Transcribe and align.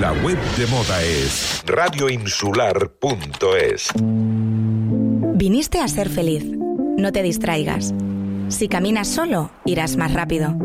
La 0.00 0.12
web 0.24 0.38
de 0.56 0.66
moda 0.68 1.02
es 1.02 1.62
radioinsular.es. 1.66 3.88
Viniste 5.34 5.80
a 5.80 5.88
ser 5.88 6.08
feliz. 6.08 6.46
No 6.96 7.12
te 7.12 7.22
distraigas. 7.22 7.92
Si 8.48 8.68
caminas 8.68 9.08
solo, 9.08 9.50
irás 9.66 9.98
más 9.98 10.14
rápido. 10.14 10.56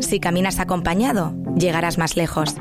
Si 0.00 0.20
caminas 0.20 0.60
acompañado, 0.60 1.34
llegarás 1.56 1.98
más 1.98 2.16
lejos. 2.16 2.54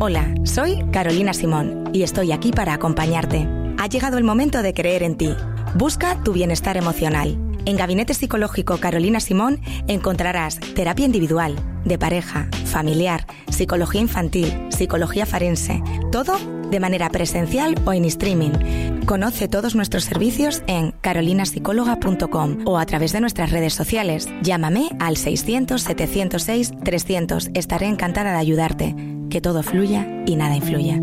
Hola, 0.00 0.34
soy 0.44 0.84
Carolina 0.92 1.32
Simón 1.32 1.88
y 1.94 2.02
estoy 2.02 2.32
aquí 2.32 2.52
para 2.52 2.74
acompañarte. 2.74 3.48
Ha 3.78 3.86
llegado 3.86 4.18
el 4.18 4.24
momento 4.24 4.60
de 4.60 4.74
creer 4.74 5.04
en 5.04 5.16
ti. 5.16 5.34
Busca 5.74 6.22
tu 6.22 6.34
bienestar 6.34 6.76
emocional. 6.76 7.38
En 7.66 7.76
Gabinete 7.76 8.12
Psicológico 8.12 8.78
Carolina 8.78 9.20
Simón 9.20 9.60
encontrarás 9.88 10.60
terapia 10.74 11.06
individual, 11.06 11.56
de 11.84 11.98
pareja, 11.98 12.48
familiar, 12.66 13.26
psicología 13.48 14.02
infantil, 14.02 14.52
psicología 14.70 15.24
forense, 15.24 15.82
todo 16.12 16.38
de 16.70 16.80
manera 16.80 17.08
presencial 17.08 17.74
o 17.86 17.92
en 17.92 18.04
streaming. 18.04 19.04
Conoce 19.06 19.48
todos 19.48 19.74
nuestros 19.74 20.04
servicios 20.04 20.62
en 20.66 20.92
carolinapsicóloga.com 21.00 22.58
o 22.66 22.78
a 22.78 22.86
través 22.86 23.12
de 23.12 23.20
nuestras 23.20 23.50
redes 23.50 23.74
sociales. 23.74 24.28
Llámame 24.42 24.90
al 24.98 25.16
600 25.16 25.80
706 25.80 26.72
300. 26.84 27.50
Estaré 27.54 27.86
encantada 27.86 28.32
de 28.32 28.38
ayudarte. 28.38 28.94
Que 29.30 29.40
todo 29.40 29.62
fluya 29.62 30.06
y 30.26 30.36
nada 30.36 30.56
influya. 30.56 31.00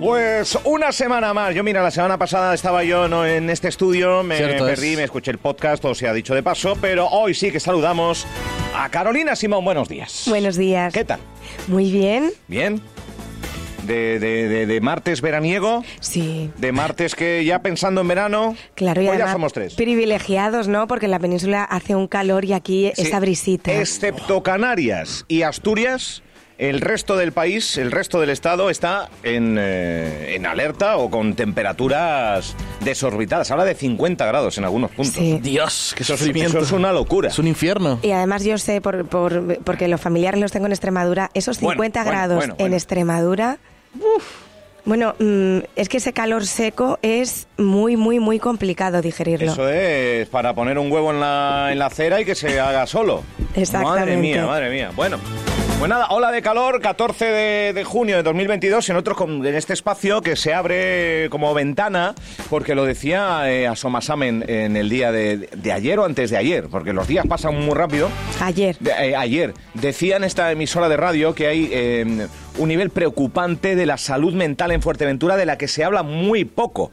Pues 0.00 0.56
una 0.64 0.92
semana 0.92 1.34
más. 1.34 1.54
Yo, 1.54 1.64
mira, 1.64 1.82
la 1.82 1.90
semana 1.90 2.16
pasada 2.18 2.54
estaba 2.54 2.84
yo 2.84 3.08
no 3.08 3.26
en 3.26 3.50
este 3.50 3.66
estudio, 3.68 4.22
me 4.22 4.36
Cierto 4.36 4.64
perdí, 4.64 4.92
es. 4.92 4.96
me 4.96 5.04
escuché 5.04 5.32
el 5.32 5.38
podcast, 5.38 5.82
todo 5.82 5.94
se 5.94 6.06
ha 6.06 6.12
dicho 6.12 6.34
de 6.34 6.42
paso, 6.42 6.76
pero 6.80 7.08
hoy 7.08 7.34
sí 7.34 7.50
que 7.50 7.58
saludamos 7.58 8.24
a 8.76 8.88
Carolina 8.90 9.34
Simón. 9.34 9.64
Buenos 9.64 9.88
días. 9.88 10.24
Buenos 10.28 10.56
días. 10.56 10.94
¿Qué 10.94 11.04
tal? 11.04 11.18
Muy 11.66 11.90
bien. 11.90 12.30
¿Bien? 12.46 12.80
De, 13.82 14.18
de- 14.20 14.48
de- 14.48 14.66
de 14.66 14.80
martes 14.82 15.20
veraniego, 15.22 15.82
Sí. 16.00 16.50
de 16.58 16.72
martes 16.72 17.14
que 17.14 17.44
ya 17.44 17.62
pensando 17.62 18.02
en 18.02 18.08
verano, 18.08 18.54
Claro, 18.74 19.00
y 19.02 19.06
pues 19.06 19.16
ya 19.18 19.24
además 19.24 19.32
somos 19.32 19.52
tres. 19.54 19.74
privilegiados, 19.74 20.68
¿no? 20.68 20.86
Porque 20.86 21.06
en 21.06 21.10
la 21.12 21.18
península 21.18 21.64
hace 21.64 21.96
un 21.96 22.06
calor 22.06 22.44
y 22.44 22.52
aquí 22.52 22.92
Sí. 22.94 23.02
esa 23.02 23.18
brisita. 23.18 23.72
Excepto 23.72 24.42
Canarias 24.42 25.24
y 25.26 25.40
Asturias, 25.42 26.22
el 26.58 26.80
resto 26.80 27.16
del 27.16 27.30
país, 27.32 27.76
el 27.78 27.92
resto 27.92 28.20
del 28.20 28.30
estado 28.30 28.68
está 28.68 29.08
en, 29.22 29.56
eh, 29.60 30.34
en 30.34 30.44
alerta 30.44 30.96
o 30.96 31.08
con 31.08 31.34
temperaturas 31.34 32.56
desorbitadas. 32.80 33.50
Habla 33.52 33.64
de 33.64 33.74
50 33.74 34.26
grados 34.26 34.58
en 34.58 34.64
algunos 34.64 34.90
puntos. 34.90 35.14
Sí. 35.14 35.38
Dios, 35.40 35.94
qué 35.96 36.02
Eso, 36.02 36.14
es- 36.14 36.18
sufrimiento. 36.20 36.58
eso 36.58 36.66
es 36.66 36.72
una 36.72 36.92
locura. 36.92 37.28
Es 37.28 37.38
un 37.38 37.46
infierno. 37.46 38.00
Y 38.02 38.10
además 38.10 38.42
yo 38.44 38.58
sé, 38.58 38.80
por, 38.80 39.06
por- 39.06 39.58
porque 39.64 39.86
los 39.88 40.00
familiares 40.00 40.40
los 40.40 40.50
tengo 40.50 40.66
en 40.66 40.72
Extremadura, 40.72 41.30
esos 41.34 41.60
Bueno, 41.60 41.74
50 41.82 42.00
bueno, 42.02 42.10
grados 42.10 42.36
bueno, 42.38 42.52
en 42.54 42.58
bueno. 42.58 42.76
Extremadura... 42.76 43.58
Bueno, 44.84 45.14
mm, 45.18 45.58
es 45.76 45.88
que 45.90 45.98
ese 45.98 46.14
calor 46.14 46.46
seco 46.46 46.98
es 47.02 47.46
muy, 47.58 47.96
muy, 47.98 48.20
muy 48.20 48.38
complicado 48.38 49.02
digerirlo. 49.02 49.52
Eso 49.52 49.68
es 49.68 50.26
para 50.28 50.54
poner 50.54 50.78
un 50.78 50.90
huevo 50.90 51.10
en 51.10 51.20
la, 51.20 51.68
en 51.72 51.78
la 51.78 51.86
acera 51.86 52.20
y 52.22 52.24
que 52.24 52.34
se 52.34 52.58
haga 52.58 52.86
solo. 52.86 53.22
Exactamente. 53.54 54.00
Madre 54.00 54.16
mía, 54.16 54.46
madre 54.46 54.70
mía. 54.70 54.90
Bueno. 54.96 55.18
Pues 55.78 55.88
nada, 55.88 56.08
ola 56.08 56.32
de 56.32 56.42
calor, 56.42 56.80
14 56.80 57.24
de, 57.24 57.72
de 57.72 57.84
junio 57.84 58.16
de 58.16 58.24
2022, 58.24 58.90
en 58.90 58.96
otro 58.96 59.14
con- 59.14 59.46
en 59.46 59.54
este 59.54 59.74
espacio 59.74 60.20
que 60.22 60.34
se 60.34 60.52
abre 60.52 61.28
como 61.30 61.54
ventana, 61.54 62.16
porque 62.50 62.74
lo 62.74 62.84
decía 62.84 63.48
eh, 63.48 63.68
Asomasamen 63.68 64.44
en 64.48 64.76
el 64.76 64.88
día 64.88 65.12
de, 65.12 65.36
de 65.36 65.72
ayer 65.72 66.00
o 66.00 66.04
antes 66.04 66.30
de 66.30 66.36
ayer, 66.36 66.66
porque 66.68 66.92
los 66.92 67.06
días 67.06 67.26
pasan 67.28 67.54
muy 67.64 67.76
rápido. 67.76 68.08
Ayer. 68.40 68.76
De- 68.80 68.90
eh, 68.90 69.14
ayer 69.14 69.54
decía 69.74 70.16
en 70.16 70.24
esta 70.24 70.50
emisora 70.50 70.88
de 70.88 70.96
radio 70.96 71.32
que 71.36 71.46
hay 71.46 71.68
eh, 71.72 72.26
un 72.58 72.68
nivel 72.68 72.90
preocupante 72.90 73.76
de 73.76 73.86
la 73.86 73.98
salud 73.98 74.34
mental 74.34 74.72
en 74.72 74.82
Fuerteventura 74.82 75.36
de 75.36 75.46
la 75.46 75.58
que 75.58 75.68
se 75.68 75.84
habla 75.84 76.02
muy 76.02 76.44
poco. 76.44 76.90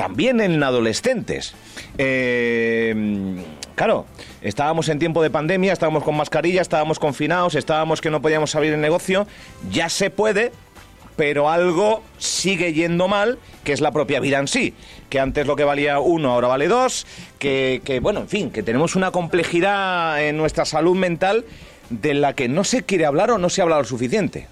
También 0.00 0.40
en 0.40 0.62
adolescentes. 0.62 1.52
Eh, 1.98 3.36
claro, 3.74 4.06
estábamos 4.40 4.88
en 4.88 4.98
tiempo 4.98 5.22
de 5.22 5.28
pandemia, 5.28 5.74
estábamos 5.74 6.04
con 6.04 6.16
mascarilla, 6.16 6.62
estábamos 6.62 6.98
confinados, 6.98 7.54
estábamos 7.54 8.00
que 8.00 8.08
no 8.08 8.22
podíamos 8.22 8.54
abrir 8.54 8.72
el 8.72 8.80
negocio. 8.80 9.26
Ya 9.70 9.90
se 9.90 10.08
puede, 10.08 10.52
pero 11.16 11.50
algo 11.50 12.02
sigue 12.16 12.72
yendo 12.72 13.08
mal, 13.08 13.38
que 13.62 13.74
es 13.74 13.82
la 13.82 13.92
propia 13.92 14.20
vida 14.20 14.38
en 14.38 14.48
sí. 14.48 14.72
Que 15.10 15.20
antes 15.20 15.46
lo 15.46 15.54
que 15.54 15.64
valía 15.64 16.00
uno, 16.00 16.32
ahora 16.32 16.48
vale 16.48 16.66
dos. 16.66 17.06
Que, 17.38 17.82
que, 17.84 18.00
bueno, 18.00 18.20
en 18.20 18.28
fin, 18.28 18.50
que 18.50 18.62
tenemos 18.62 18.96
una 18.96 19.10
complejidad 19.10 20.24
en 20.24 20.38
nuestra 20.38 20.64
salud 20.64 20.96
mental 20.96 21.44
de 21.90 22.14
la 22.14 22.32
que 22.32 22.48
no 22.48 22.64
se 22.64 22.84
quiere 22.84 23.04
hablar 23.04 23.32
o 23.32 23.36
no 23.36 23.50
se 23.50 23.60
ha 23.60 23.64
hablado 23.64 23.82
lo 23.82 23.86
suficiente. 23.86 24.48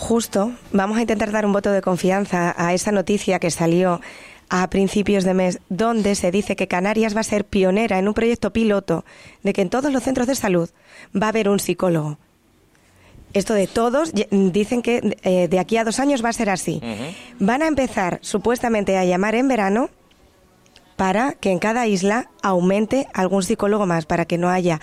Justo, 0.00 0.52
vamos 0.72 0.96
a 0.96 1.02
intentar 1.02 1.30
dar 1.30 1.44
un 1.44 1.52
voto 1.52 1.70
de 1.72 1.82
confianza 1.82 2.54
a 2.56 2.72
esa 2.72 2.90
noticia 2.90 3.38
que 3.38 3.50
salió 3.50 4.00
a 4.48 4.68
principios 4.70 5.24
de 5.24 5.34
mes, 5.34 5.60
donde 5.68 6.14
se 6.14 6.30
dice 6.30 6.56
que 6.56 6.68
Canarias 6.68 7.14
va 7.14 7.20
a 7.20 7.22
ser 7.22 7.44
pionera 7.44 7.98
en 7.98 8.08
un 8.08 8.14
proyecto 8.14 8.50
piloto 8.50 9.04
de 9.42 9.52
que 9.52 9.60
en 9.60 9.68
todos 9.68 9.92
los 9.92 10.02
centros 10.02 10.26
de 10.26 10.34
salud 10.34 10.70
va 11.14 11.26
a 11.26 11.28
haber 11.28 11.50
un 11.50 11.60
psicólogo. 11.60 12.16
Esto 13.34 13.52
de 13.52 13.66
todos, 13.66 14.12
dicen 14.30 14.80
que 14.80 15.18
eh, 15.22 15.48
de 15.48 15.58
aquí 15.58 15.76
a 15.76 15.84
dos 15.84 16.00
años 16.00 16.24
va 16.24 16.30
a 16.30 16.32
ser 16.32 16.48
así. 16.48 16.80
Van 17.38 17.62
a 17.62 17.68
empezar 17.68 18.20
supuestamente 18.22 18.96
a 18.96 19.04
llamar 19.04 19.34
en 19.34 19.48
verano 19.48 19.90
para 20.96 21.34
que 21.34 21.50
en 21.50 21.58
cada 21.58 21.86
isla 21.86 22.30
aumente 22.42 23.06
algún 23.12 23.42
psicólogo 23.42 23.84
más, 23.84 24.06
para 24.06 24.24
que 24.24 24.38
no 24.38 24.48
haya 24.48 24.80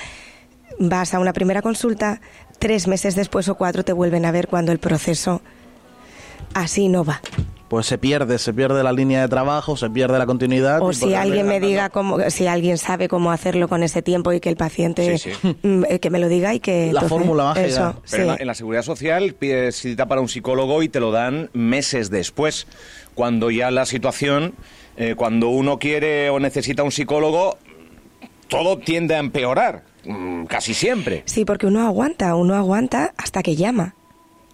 vas 0.79 1.13
a 1.13 1.19
una 1.19 1.33
primera 1.33 1.61
consulta, 1.61 2.21
tres 2.59 2.87
meses 2.87 3.15
después 3.15 3.47
o 3.49 3.55
cuatro 3.55 3.83
te 3.83 3.93
vuelven 3.93 4.25
a 4.25 4.31
ver 4.31 4.47
cuando 4.47 4.71
el 4.71 4.79
proceso 4.79 5.41
así 6.53 6.87
no 6.89 7.03
va. 7.03 7.21
Pues 7.69 7.85
se 7.85 7.97
pierde, 7.97 8.39
se 8.39 8.53
pierde 8.53 8.81
la 8.81 8.93
línea 8.93 9.19
de 9.21 9.27
trabajo, 9.27 9.75
se 9.75 9.89
pierde 9.89 10.17
la 10.17 10.25
continuidad. 10.25 10.81
O 10.81 10.93
si 10.93 11.13
alguien 11.15 11.47
me 11.47 11.59
diga 11.59 11.89
cómo, 11.89 12.17
si 12.29 12.47
alguien 12.47 12.77
sabe 12.77 13.09
cómo 13.09 13.29
hacerlo 13.29 13.67
con 13.67 13.83
ese 13.83 14.01
tiempo 14.01 14.31
y 14.31 14.39
que 14.39 14.47
el 14.47 14.55
paciente 14.55 15.17
Sí, 15.17 15.31
sí. 15.41 15.57
mm, 15.63 15.83
eh, 15.89 15.99
que 15.99 16.09
me 16.09 16.19
lo 16.19 16.29
diga 16.29 16.53
y 16.53 16.61
que 16.61 16.93
La 16.93 17.01
fórmula 17.01 17.43
mágica. 17.43 17.67
Eso, 17.67 18.01
Pero 18.09 18.23
en, 18.23 18.27
la, 18.29 18.35
sí. 18.35 18.41
en 18.41 18.47
la 18.47 18.53
seguridad 18.55 18.83
social 18.83 19.33
pides 19.33 19.75
cita 19.81 20.05
para 20.05 20.21
un 20.21 20.29
psicólogo 20.29 20.81
y 20.81 20.87
te 20.87 21.01
lo 21.01 21.11
dan 21.11 21.49
meses 21.51 22.09
después, 22.09 22.67
cuando 23.15 23.51
ya 23.51 23.69
la 23.69 23.85
situación, 23.85 24.53
eh, 24.95 25.15
cuando 25.17 25.49
uno 25.49 25.77
quiere 25.77 26.29
o 26.29 26.39
necesita 26.39 26.83
un 26.83 26.91
psicólogo, 26.93 27.57
todo 28.47 28.77
tiende 28.77 29.13
a 29.15 29.19
empeorar, 29.19 29.83
mm, 30.07 30.45
casi 30.45 30.73
siempre. 30.73 31.23
Sí, 31.25 31.45
porque 31.45 31.67
uno 31.67 31.85
aguanta, 31.85 32.35
uno 32.35 32.55
aguanta 32.55 33.13
hasta 33.17 33.43
que 33.43 33.55
llama. 33.55 33.93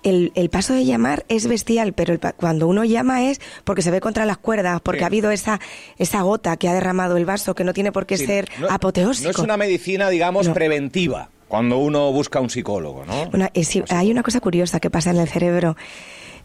El, 0.03 0.33
el 0.35 0.49
paso 0.49 0.73
de 0.73 0.83
llamar 0.83 1.23
es 1.29 1.47
bestial, 1.47 1.93
pero 1.93 2.11
el 2.13 2.19
cuando 2.35 2.67
uno 2.67 2.83
llama 2.83 3.23
es 3.29 3.39
porque 3.63 3.81
se 3.81 3.89
ve 3.89 4.01
contra 4.01 4.25
las 4.25 4.37
cuerdas, 4.37 4.81
porque 4.81 4.99
Sí. 4.99 5.03
ha 5.05 5.07
habido 5.07 5.31
esa, 5.31 5.61
esa 5.97 6.21
gota 6.23 6.57
que 6.57 6.67
ha 6.67 6.73
derramado 6.73 7.15
el 7.15 7.23
vaso, 7.25 7.55
que 7.55 7.63
no 7.63 7.71
tiene 7.73 7.93
por 7.93 8.05
qué 8.05 8.17
Sí, 8.17 8.25
ser 8.25 8.49
no- 8.59 8.67
apoteósico. 8.69 9.23
No 9.27 9.31
es 9.31 9.37
una 9.39 9.55
medicina, 9.55 10.09
digamos, 10.09 10.49
No. 10.49 10.53
preventiva, 10.53 11.29
cuando 11.47 11.77
uno 11.77 12.11
busca 12.11 12.41
un 12.41 12.49
psicólogo, 12.49 13.05
¿no? 13.05 13.29
Bueno, 13.29 13.47
eh, 13.53 13.63
hay 13.91 14.11
una 14.11 14.23
cosa 14.23 14.41
curiosa 14.41 14.81
que 14.81 14.89
pasa 14.89 15.11
en 15.11 15.17
el 15.19 15.29
cerebro 15.29 15.77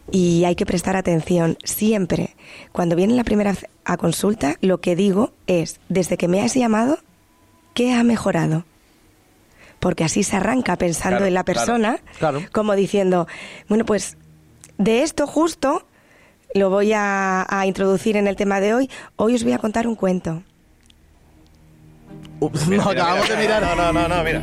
y 0.09 0.45
hay 0.45 0.55
que 0.55 0.65
prestar 0.65 0.95
atención. 0.95 1.57
Siempre, 1.65 2.35
cuando 2.71 2.95
viene 2.95 3.13
la 3.13 3.25
primera 3.25 3.53
a 3.83 3.97
consulta, 3.97 4.55
lo 4.61 4.79
que 4.79 4.95
digo 4.95 5.33
es, 5.47 5.81
desde 5.89 6.15
que 6.15 6.29
me 6.29 6.41
has 6.41 6.53
llamado, 6.53 6.99
¿qué 7.73 7.91
ha 7.91 8.03
mejorado? 8.05 8.63
Porque 9.79 10.03
así 10.03 10.23
se 10.23 10.35
arranca 10.35 10.75
pensando 10.75 11.17
Claro, 11.17 11.25
en 11.25 11.33
la 11.33 11.43
claro, 11.43 11.59
persona, 11.59 11.99
claro. 12.17 12.41
como 12.51 12.75
diciendo, 12.75 13.27
bueno, 13.67 13.85
pues 13.85 14.17
de 14.77 15.03
esto 15.03 15.25
justo 15.27 15.85
lo 16.53 16.69
voy 16.69 16.93
a, 16.93 17.45
a 17.49 17.65
introducir 17.65 18.17
en 18.17 18.27
el 18.27 18.35
tema 18.35 18.59
de 18.59 18.73
hoy. 18.73 18.89
Hoy 19.15 19.35
os 19.35 19.43
voy 19.43 19.53
a 19.53 19.59
contar 19.59 19.87
un 19.87 19.95
cuento. 19.95 20.43
Ups, 22.41 22.67
Mira, 22.67 22.83
nos 22.83 22.93
mira, 22.93 23.03
acabamos 23.03 23.23
mira, 23.29 23.35
de 23.35 23.41
mirar. 23.47 23.61
No, 23.61 23.75
no, 23.75 23.91
no, 23.93 24.07
no, 24.07 24.23
mira. 24.23 24.41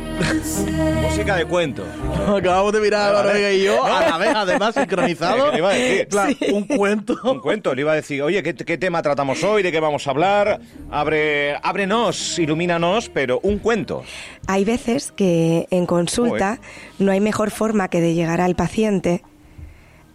Música 1.01 1.35
de 1.35 1.45
cuento. 1.45 1.83
Nos 2.27 2.37
acabamos 2.39 2.71
de 2.73 2.79
mirar 2.79 3.09
Álvaro. 3.09 3.29
Vega 3.33 3.51
y 3.51 3.63
yo, 3.63 3.75
No. 3.77 3.85
a 3.85 4.01
la 4.09 4.17
vez, 4.19 4.29
además, 4.35 4.75
sincronizado. 4.75 5.51
¿Qué 5.51 5.57
iba 5.57 5.69
a 5.71 5.73
decir? 5.73 6.07
Un 6.53 6.63
cuento. 6.65 7.17
Un 7.23 7.39
cuento, 7.39 7.73
le 7.73 7.81
iba 7.81 7.93
a 7.93 7.95
decir, 7.95 8.21
oye, 8.21 8.43
¿qué, 8.43 8.53
qué 8.53 8.77
tema 8.77 9.01
tratamos 9.01 9.43
hoy? 9.43 9.63
¿De 9.63 9.71
qué 9.71 9.79
vamos 9.79 10.05
a 10.05 10.11
hablar? 10.11 10.59
Abre, 10.91 11.55
ábrenos, 11.63 12.37
ilumínanos, 12.37 13.09
pero 13.09 13.39
un 13.41 13.57
cuento. 13.57 14.03
Hay 14.45 14.63
veces 14.63 15.11
que 15.11 15.65
en 15.71 15.87
consulta 15.87 16.59
no 16.99 17.11
hay 17.11 17.19
mejor 17.19 17.49
forma 17.49 17.87
que 17.87 17.99
de 17.99 18.13
llegar 18.13 18.41
al 18.41 18.55
paciente 18.55 19.23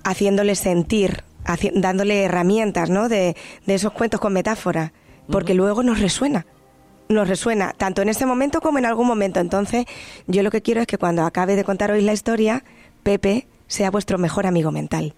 haciéndole 0.05 0.55
sentir, 0.55 1.25
haci- 1.45 1.73
dándole 1.75 2.23
herramientas, 2.25 2.91
¿no? 2.91 3.09
De, 3.09 3.37
de 3.67 3.75
esos 3.75 3.93
cuentos 3.93 4.21
con 4.21 4.33
metáfora, 4.33 4.93
porque 5.29 5.55
luego 5.55 5.83
nos 5.83 5.99
resuena. 6.01 6.47
Nos 7.09 7.29
resuena 7.29 7.73
tanto 7.77 8.03
en 8.03 8.09
ese 8.09 8.27
momento 8.27 8.61
como 8.61 8.79
en 8.79 8.87
algún 8.87 9.07
momento. 9.07 9.41
Entonces, 9.41 9.87
yo 10.27 10.43
lo 10.43 10.51
que 10.51 10.63
quiero 10.63 10.81
es 10.81 10.87
que 10.87 10.99
cuando 10.99 11.23
acabe 11.23 11.57
de 11.57 11.65
contar 11.65 11.91
hoy 11.91 12.03
la 12.03 12.13
historia, 12.13 12.65
Pepe 13.03 13.47
sea 13.67 13.91
vuestro 13.91 14.19
mejor 14.19 14.47
amigo 14.47 14.71
mental. 14.71 15.15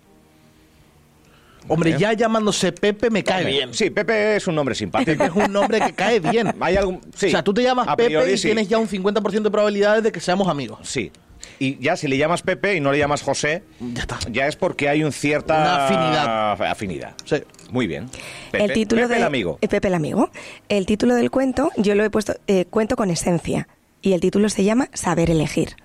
Hombre, 1.68 1.96
ya 1.98 2.12
llamándose 2.12 2.72
Pepe 2.72 3.10
me 3.10 3.24
cae 3.24 3.44
bien. 3.44 3.72
Sí, 3.72 3.90
Pepe 3.90 4.36
es 4.36 4.46
un 4.46 4.54
nombre 4.54 4.74
simpático. 4.74 5.12
Pepe 5.12 5.24
es 5.24 5.46
un 5.46 5.52
nombre 5.52 5.80
que 5.80 5.92
cae 5.92 6.20
bien. 6.20 6.54
Hay 6.60 6.76
algún, 6.76 7.00
sí, 7.14 7.26
o 7.26 7.30
sea, 7.30 7.42
tú 7.42 7.54
te 7.54 7.62
llamas 7.62 7.88
a 7.88 7.96
Pepe 7.96 8.08
priori 8.10 8.32
y 8.32 8.36
sí. 8.36 8.48
tienes 8.48 8.68
ya 8.68 8.78
un 8.78 8.88
50% 8.88 9.42
de 9.42 9.50
probabilidades 9.50 10.02
de 10.02 10.12
que 10.12 10.20
seamos 10.20 10.48
amigos. 10.48 10.80
Sí. 10.82 11.10
Y 11.58 11.78
ya 11.78 11.96
si 11.96 12.08
le 12.08 12.16
llamas 12.18 12.42
Pepe 12.42 12.74
y 12.74 12.80
no 12.80 12.90
le 12.92 12.98
llamas 12.98 13.22
José, 13.22 13.62
Ya 13.80 14.02
está. 14.02 14.18
ya 14.30 14.46
es 14.48 14.56
porque 14.56 14.88
hay 14.88 15.04
un 15.04 15.12
cierta 15.12 15.54
Una 15.60 15.86
afinidad. 15.86 16.62
afinidad. 16.70 17.14
Sí. 17.24 17.36
Muy 17.70 17.86
bien. 17.86 18.08
Pepe, 18.50 18.64
el 18.64 18.72
título 18.72 19.02
Pepe 19.02 19.14
de, 19.14 19.20
el 19.20 19.26
amigo. 19.26 19.58
eh, 19.60 19.68
Pepe 19.68 19.88
el 19.88 19.94
amigo. 19.94 20.30
El 20.68 20.86
título 20.86 21.14
del 21.14 21.30
cuento 21.30 21.70
yo 21.76 21.94
lo 21.94 22.04
he 22.04 22.10
puesto 22.10 22.34
eh, 22.46 22.64
cuento 22.66 22.96
con 22.96 23.10
esencia 23.10 23.68
y 24.02 24.12
el 24.12 24.20
título 24.20 24.48
se 24.48 24.64
llama 24.64 24.88
Saber 24.92 25.30
elegir. 25.30 25.76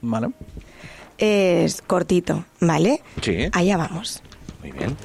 Vale. 0.00 0.28
Es 1.18 1.82
cortito, 1.82 2.44
¿vale? 2.60 3.02
Sí. 3.22 3.48
Allá 3.52 3.76
vamos. 3.76 4.22
Muy 4.60 4.72
bien. 4.72 4.96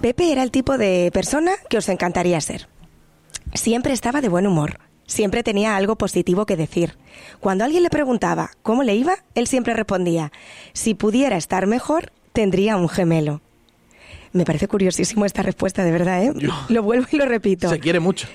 Pepe 0.00 0.30
era 0.30 0.42
el 0.42 0.50
tipo 0.50 0.76
de 0.78 1.10
persona 1.12 1.52
que 1.70 1.78
os 1.78 1.88
encantaría 1.88 2.40
ser. 2.40 2.68
Siempre 3.54 3.92
estaba 3.92 4.20
de 4.20 4.28
buen 4.28 4.46
humor, 4.46 4.78
siempre 5.06 5.42
tenía 5.42 5.76
algo 5.76 5.96
positivo 5.96 6.46
que 6.46 6.56
decir. 6.56 6.96
Cuando 7.40 7.64
alguien 7.64 7.82
le 7.82 7.90
preguntaba 7.90 8.50
cómo 8.62 8.82
le 8.82 8.94
iba, 8.94 9.16
él 9.34 9.46
siempre 9.46 9.74
respondía, 9.74 10.32
si 10.72 10.94
pudiera 10.94 11.36
estar 11.36 11.66
mejor, 11.66 12.12
tendría 12.32 12.76
un 12.76 12.88
gemelo. 12.88 13.40
Me 14.32 14.44
parece 14.44 14.68
curiosísimo 14.68 15.24
esta 15.24 15.42
respuesta, 15.42 15.82
de 15.84 15.92
verdad, 15.92 16.22
¿eh? 16.22 16.32
Yo- 16.36 16.50
Lo 16.68 16.82
vuelvo 16.82 17.06
y 17.10 17.16
lo 17.16 17.24
repito. 17.24 17.70
Se 17.70 17.78
quiere 17.80 18.00
mucho. 18.00 18.28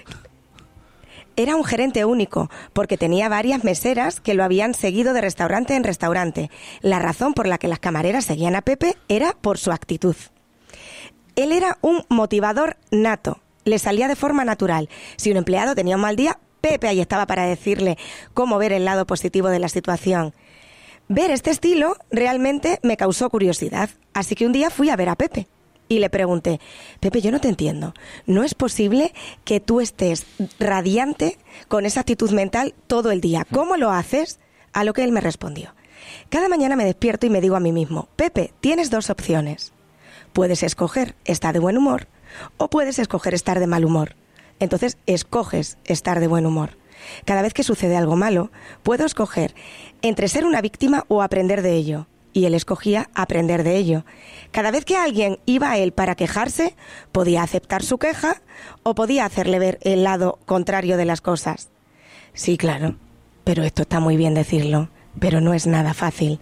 Era 1.38 1.56
un 1.56 1.64
gerente 1.64 2.04
único, 2.06 2.50
porque 2.74 2.98
tenía 2.98 3.30
varias 3.30 3.64
meseras 3.64 4.20
que 4.20 4.34
lo 4.34 4.44
habían 4.44 4.74
seguido 4.74 5.14
de 5.14 5.22
restaurante 5.22 5.76
en 5.76 5.84
restaurante. 5.84 6.50
La 6.82 7.00
razón 7.00 7.34
por 7.34 7.48
la 7.48 7.58
que 7.58 7.68
las 7.70 7.80
camareras 7.80 8.26
seguían 8.26 8.56
a 8.56 8.62
Pepe 8.62 8.98
era 9.08 9.34
por 9.40 9.58
su 9.58 9.72
actitud. 9.72 10.16
Él 11.36 11.52
era 11.54 11.78
un 11.82 12.04
motivador 12.10 12.76
nato, 12.92 13.40
le 13.64 13.80
salía 13.80 14.08
de 14.10 14.18
forma 14.18 14.44
natural. 14.44 14.90
Si 15.16 15.32
un 15.32 15.38
empleado 15.38 15.74
tenía 15.74 15.96
un 15.96 16.02
mal 16.02 16.16
día, 16.18 16.38
Pepe 16.62 16.88
ahí 16.88 17.02
estaba 17.02 17.28
para 17.28 17.46
decirle 17.46 17.98
cómo 18.34 18.58
ver 18.58 18.72
el 18.72 18.86
lado 18.86 19.06
positivo 19.06 19.50
de 19.50 19.60
la 19.60 19.70
situación. 19.70 20.34
Ver 21.08 21.32
este 21.32 21.50
estilo 21.50 21.98
realmente 22.12 22.80
me 22.84 22.96
causó 22.96 23.30
curiosidad, 23.30 23.90
así 24.14 24.36
que 24.36 24.46
un 24.46 24.54
día 24.54 24.70
fui 24.70 24.90
a 24.90 24.96
ver 24.96 25.10
a 25.10 25.16
Pepe 25.16 25.48
y 25.90 26.00
le 26.00 26.10
pregunté, 26.10 26.62
Pepe, 27.02 27.22
yo 27.22 27.32
no 27.32 27.42
te 27.42 27.50
entiendo, 27.50 27.94
¿no 28.26 28.44
es 28.44 28.54
posible 28.54 29.14
que 29.44 29.60
tú 29.60 29.82
estés 29.82 30.26
radiante 30.58 31.38
con 31.68 31.86
esa 31.86 32.00
actitud 32.00 32.32
mental 32.32 32.74
todo 32.88 33.12
el 33.12 33.20
día? 33.20 33.46
¿Cómo 33.52 33.76
lo 33.76 33.92
haces? 33.92 34.40
A 34.72 34.86
lo 34.86 34.94
que 34.94 35.04
él 35.04 35.12
me 35.12 35.20
respondió, 35.20 35.76
cada 36.30 36.48
mañana 36.48 36.78
me 36.78 36.86
despierto 36.86 37.26
y 37.26 37.30
me 37.30 37.42
digo 37.42 37.58
a 37.58 37.60
mí 37.60 37.74
mismo, 37.74 38.08
Pepe, 38.16 38.54
tienes 38.62 38.90
dos 38.90 39.10
opciones. 39.10 39.74
Puedes 40.32 40.64
escoger 40.64 41.16
estar 41.26 41.54
de 41.54 41.60
buen 41.60 41.78
humor 41.78 42.08
o 42.56 42.70
puedes 42.70 43.00
escoger 43.00 43.34
estar 43.34 43.60
de 43.60 43.68
mal 43.68 43.84
humor. 43.84 44.16
Entonces 44.62 44.98
escoges 45.08 45.78
estar 45.86 46.20
de 46.20 46.28
buen 46.28 46.46
humor. 46.46 46.78
Cada 47.26 47.42
vez 47.42 47.54
que 47.54 47.64
sucede 47.64 47.98
algo 47.98 48.16
malo, 48.16 48.52
puedo 48.84 49.06
escoger 49.06 49.56
entre 50.04 50.28
ser 50.28 50.46
una 50.46 50.62
víctima 50.62 51.04
o 51.08 51.24
aprender 51.24 51.64
de 51.64 51.74
ello. 51.74 52.08
Y 52.32 52.46
él 52.46 52.54
escogía 52.54 53.10
aprender 53.14 53.64
de 53.64 53.76
ello. 53.76 54.06
Cada 54.52 54.72
vez 54.72 54.86
que 54.86 54.96
alguien 54.96 55.40
iba 55.46 55.72
a 55.72 55.78
él 55.80 55.92
para 55.92 56.16
quejarse, 56.16 56.76
podía 57.12 57.42
aceptar 57.42 57.84
su 57.84 57.98
queja 57.98 58.42
o 58.84 58.94
podía 58.96 59.26
hacerle 59.26 59.58
ver 59.58 59.80
el 59.82 60.04
lado 60.04 60.40
contrario 60.46 60.96
de 60.96 61.06
las 61.06 61.22
cosas. 61.22 61.72
Sí, 62.34 62.56
claro, 62.56 62.96
pero 63.44 63.64
esto 63.64 63.82
está 63.82 64.00
muy 64.00 64.16
bien 64.16 64.36
decirlo, 64.36 64.90
pero 65.20 65.42
no 65.42 65.56
es 65.56 65.66
nada 65.66 65.94
fácil. 65.96 66.40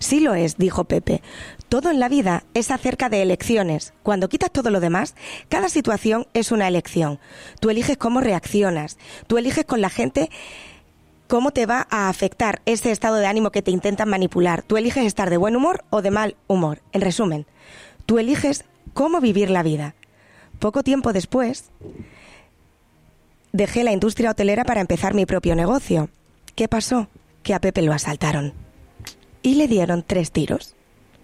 Sí 0.00 0.20
lo 0.20 0.34
es, 0.34 0.58
dijo 0.58 0.84
Pepe. 0.84 1.22
Todo 1.70 1.88
en 1.92 2.00
la 2.00 2.08
vida 2.08 2.42
es 2.52 2.72
acerca 2.72 3.08
de 3.08 3.22
elecciones. 3.22 3.94
Cuando 4.02 4.28
quitas 4.28 4.50
todo 4.50 4.70
lo 4.70 4.80
demás, 4.80 5.14
cada 5.48 5.68
situación 5.68 6.26
es 6.34 6.50
una 6.50 6.66
elección. 6.66 7.20
Tú 7.60 7.70
eliges 7.70 7.96
cómo 7.96 8.20
reaccionas, 8.20 8.98
tú 9.28 9.38
eliges 9.38 9.64
con 9.66 9.80
la 9.80 9.88
gente 9.88 10.30
cómo 11.28 11.52
te 11.52 11.66
va 11.66 11.86
a 11.88 12.08
afectar 12.08 12.60
ese 12.66 12.90
estado 12.90 13.14
de 13.18 13.28
ánimo 13.28 13.52
que 13.52 13.62
te 13.62 13.70
intentan 13.70 14.08
manipular. 14.08 14.62
Tú 14.62 14.78
eliges 14.78 15.06
estar 15.06 15.30
de 15.30 15.36
buen 15.36 15.54
humor 15.54 15.84
o 15.90 16.02
de 16.02 16.10
mal 16.10 16.34
humor. 16.48 16.80
En 16.90 17.02
resumen, 17.02 17.46
tú 18.04 18.18
eliges 18.18 18.64
cómo 18.92 19.20
vivir 19.20 19.48
la 19.48 19.62
vida. 19.62 19.94
Poco 20.58 20.82
tiempo 20.82 21.12
después, 21.12 21.70
dejé 23.52 23.84
la 23.84 23.92
industria 23.92 24.32
hotelera 24.32 24.64
para 24.64 24.80
empezar 24.80 25.14
mi 25.14 25.24
propio 25.24 25.54
negocio. 25.54 26.08
¿Qué 26.56 26.66
pasó? 26.66 27.06
Que 27.44 27.54
a 27.54 27.60
Pepe 27.60 27.82
lo 27.82 27.92
asaltaron. 27.92 28.54
Y 29.44 29.54
le 29.54 29.68
dieron 29.68 30.02
tres 30.02 30.32
tiros. 30.32 30.74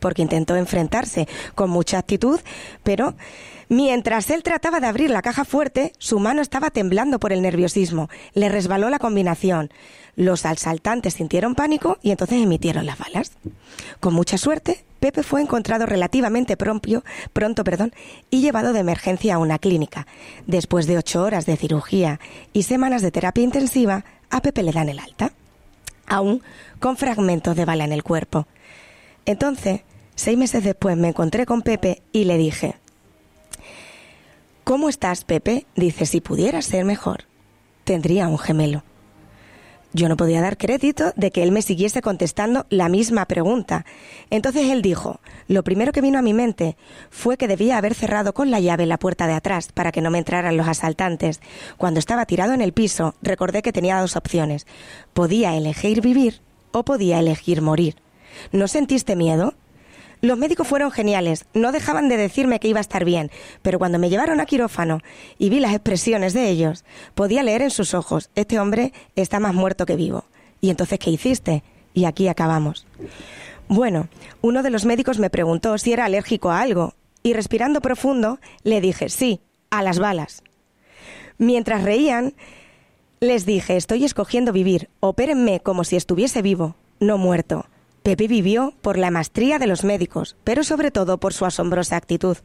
Porque 0.06 0.22
intentó 0.22 0.54
enfrentarse 0.54 1.26
con 1.56 1.68
mucha 1.68 1.98
actitud, 1.98 2.38
pero 2.84 3.16
mientras 3.68 4.30
él 4.30 4.44
trataba 4.44 4.78
de 4.78 4.86
abrir 4.86 5.10
la 5.10 5.20
caja 5.20 5.44
fuerte, 5.44 5.92
su 5.98 6.20
mano 6.20 6.42
estaba 6.42 6.70
temblando 6.70 7.18
por 7.18 7.32
el 7.32 7.42
nerviosismo. 7.42 8.08
Le 8.32 8.48
resbaló 8.48 8.88
la 8.88 9.00
combinación. 9.00 9.68
Los 10.14 10.46
asaltantes 10.46 11.14
sintieron 11.14 11.56
pánico 11.56 11.98
y 12.02 12.12
entonces 12.12 12.40
emitieron 12.40 12.86
las 12.86 12.98
balas. 12.98 13.32
Con 13.98 14.14
mucha 14.14 14.38
suerte, 14.38 14.84
Pepe 15.00 15.24
fue 15.24 15.42
encontrado 15.42 15.86
relativamente 15.86 16.56
prompio, 16.56 17.02
pronto 17.32 17.64
perdón, 17.64 17.92
y 18.30 18.42
llevado 18.42 18.72
de 18.72 18.78
emergencia 18.78 19.34
a 19.34 19.38
una 19.38 19.58
clínica. 19.58 20.06
Después 20.46 20.86
de 20.86 20.98
ocho 20.98 21.24
horas 21.24 21.46
de 21.46 21.56
cirugía 21.56 22.20
y 22.52 22.62
semanas 22.62 23.02
de 23.02 23.10
terapia 23.10 23.42
intensiva, 23.42 24.04
a 24.30 24.40
Pepe 24.40 24.62
le 24.62 24.70
dan 24.70 24.88
el 24.88 25.00
alta, 25.00 25.32
aún 26.06 26.44
con 26.78 26.96
fragmentos 26.96 27.56
de 27.56 27.64
bala 27.64 27.82
en 27.82 27.92
el 27.92 28.04
cuerpo. 28.04 28.46
Entonces, 29.26 29.80
seis 30.16 30.36
meses 30.36 30.64
después 30.64 30.96
me 30.96 31.08
encontré 31.08 31.46
con 31.46 31.62
Pepe 31.62 32.02
y 32.12 32.24
le 32.24 32.36
dije, 32.36 32.74
¿Cómo 34.66 34.88
estás, 34.88 35.22
Pepe? 35.22 35.64
Dice, 35.76 36.06
si 36.06 36.20
pudiera 36.20 36.60
ser 36.60 36.84
mejor, 36.84 37.26
tendría 37.84 38.26
un 38.26 38.36
gemelo. 38.36 38.82
Yo 39.92 40.08
no 40.08 40.16
podía 40.16 40.40
dar 40.40 40.58
crédito 40.58 41.12
de 41.14 41.30
que 41.30 41.44
él 41.44 41.52
me 41.52 41.62
siguiese 41.62 42.02
contestando 42.02 42.66
la 42.68 42.88
misma 42.88 43.26
pregunta. 43.26 43.86
Entonces 44.28 44.68
él 44.68 44.82
dijo, 44.82 45.20
lo 45.46 45.62
primero 45.62 45.92
que 45.92 46.00
vino 46.00 46.18
a 46.18 46.22
mi 46.22 46.34
mente 46.34 46.76
fue 47.10 47.36
que 47.36 47.46
debía 47.46 47.78
haber 47.78 47.94
cerrado 47.94 48.34
con 48.34 48.50
la 48.50 48.58
llave 48.58 48.86
la 48.86 48.98
puerta 48.98 49.28
de 49.28 49.34
atrás 49.34 49.70
para 49.72 49.92
que 49.92 50.00
no 50.00 50.10
me 50.10 50.18
entraran 50.18 50.56
los 50.56 50.66
asaltantes. 50.66 51.40
Cuando 51.76 52.00
estaba 52.00 52.26
tirado 52.26 52.52
en 52.52 52.60
el 52.60 52.72
piso, 52.72 53.14
recordé 53.22 53.62
que 53.62 53.72
tenía 53.72 54.00
dos 54.00 54.16
opciones. 54.16 54.66
Podía 55.14 55.54
elegir 55.54 56.00
vivir 56.00 56.40
o 56.72 56.84
podía 56.84 57.20
elegir 57.20 57.62
morir. 57.62 57.94
¿No 58.50 58.66
sentiste 58.66 59.14
miedo? 59.14 59.54
Los 60.26 60.38
médicos 60.38 60.66
fueron 60.66 60.90
geniales, 60.90 61.44
no 61.54 61.70
dejaban 61.70 62.08
de 62.08 62.16
decirme 62.16 62.58
que 62.58 62.66
iba 62.66 62.78
a 62.78 62.80
estar 62.80 63.04
bien, 63.04 63.30
pero 63.62 63.78
cuando 63.78 64.00
me 64.00 64.10
llevaron 64.10 64.40
a 64.40 64.46
quirófano 64.46 64.98
y 65.38 65.50
vi 65.50 65.60
las 65.60 65.72
expresiones 65.72 66.32
de 66.32 66.48
ellos, 66.50 66.84
podía 67.14 67.44
leer 67.44 67.62
en 67.62 67.70
sus 67.70 67.94
ojos, 67.94 68.28
este 68.34 68.58
hombre 68.58 68.92
está 69.14 69.38
más 69.38 69.54
muerto 69.54 69.86
que 69.86 69.94
vivo. 69.94 70.24
¿Y 70.60 70.70
entonces 70.70 70.98
qué 70.98 71.10
hiciste? 71.10 71.62
Y 71.94 72.06
aquí 72.06 72.26
acabamos. 72.26 72.88
Bueno, 73.68 74.08
uno 74.42 74.64
de 74.64 74.70
los 74.70 74.84
médicos 74.84 75.20
me 75.20 75.30
preguntó 75.30 75.78
si 75.78 75.92
era 75.92 76.06
alérgico 76.06 76.50
a 76.50 76.60
algo, 76.60 76.94
y 77.22 77.32
respirando 77.32 77.80
profundo, 77.80 78.40
le 78.64 78.80
dije, 78.80 79.10
sí, 79.10 79.40
a 79.70 79.84
las 79.84 80.00
balas. 80.00 80.42
Mientras 81.38 81.84
reían, 81.84 82.34
les 83.20 83.46
dije, 83.46 83.76
estoy 83.76 84.04
escogiendo 84.04 84.52
vivir, 84.52 84.90
opérenme 84.98 85.60
como 85.60 85.84
si 85.84 85.94
estuviese 85.94 86.42
vivo, 86.42 86.74
no 86.98 87.16
muerto. 87.16 87.66
Pepe 88.06 88.28
vivió 88.28 88.72
por 88.82 88.98
la 88.98 89.10
maestría 89.10 89.58
de 89.58 89.66
los 89.66 89.82
médicos, 89.82 90.36
pero 90.44 90.62
sobre 90.62 90.92
todo 90.92 91.18
por 91.18 91.32
su 91.32 91.44
asombrosa 91.44 91.96
actitud. 91.96 92.36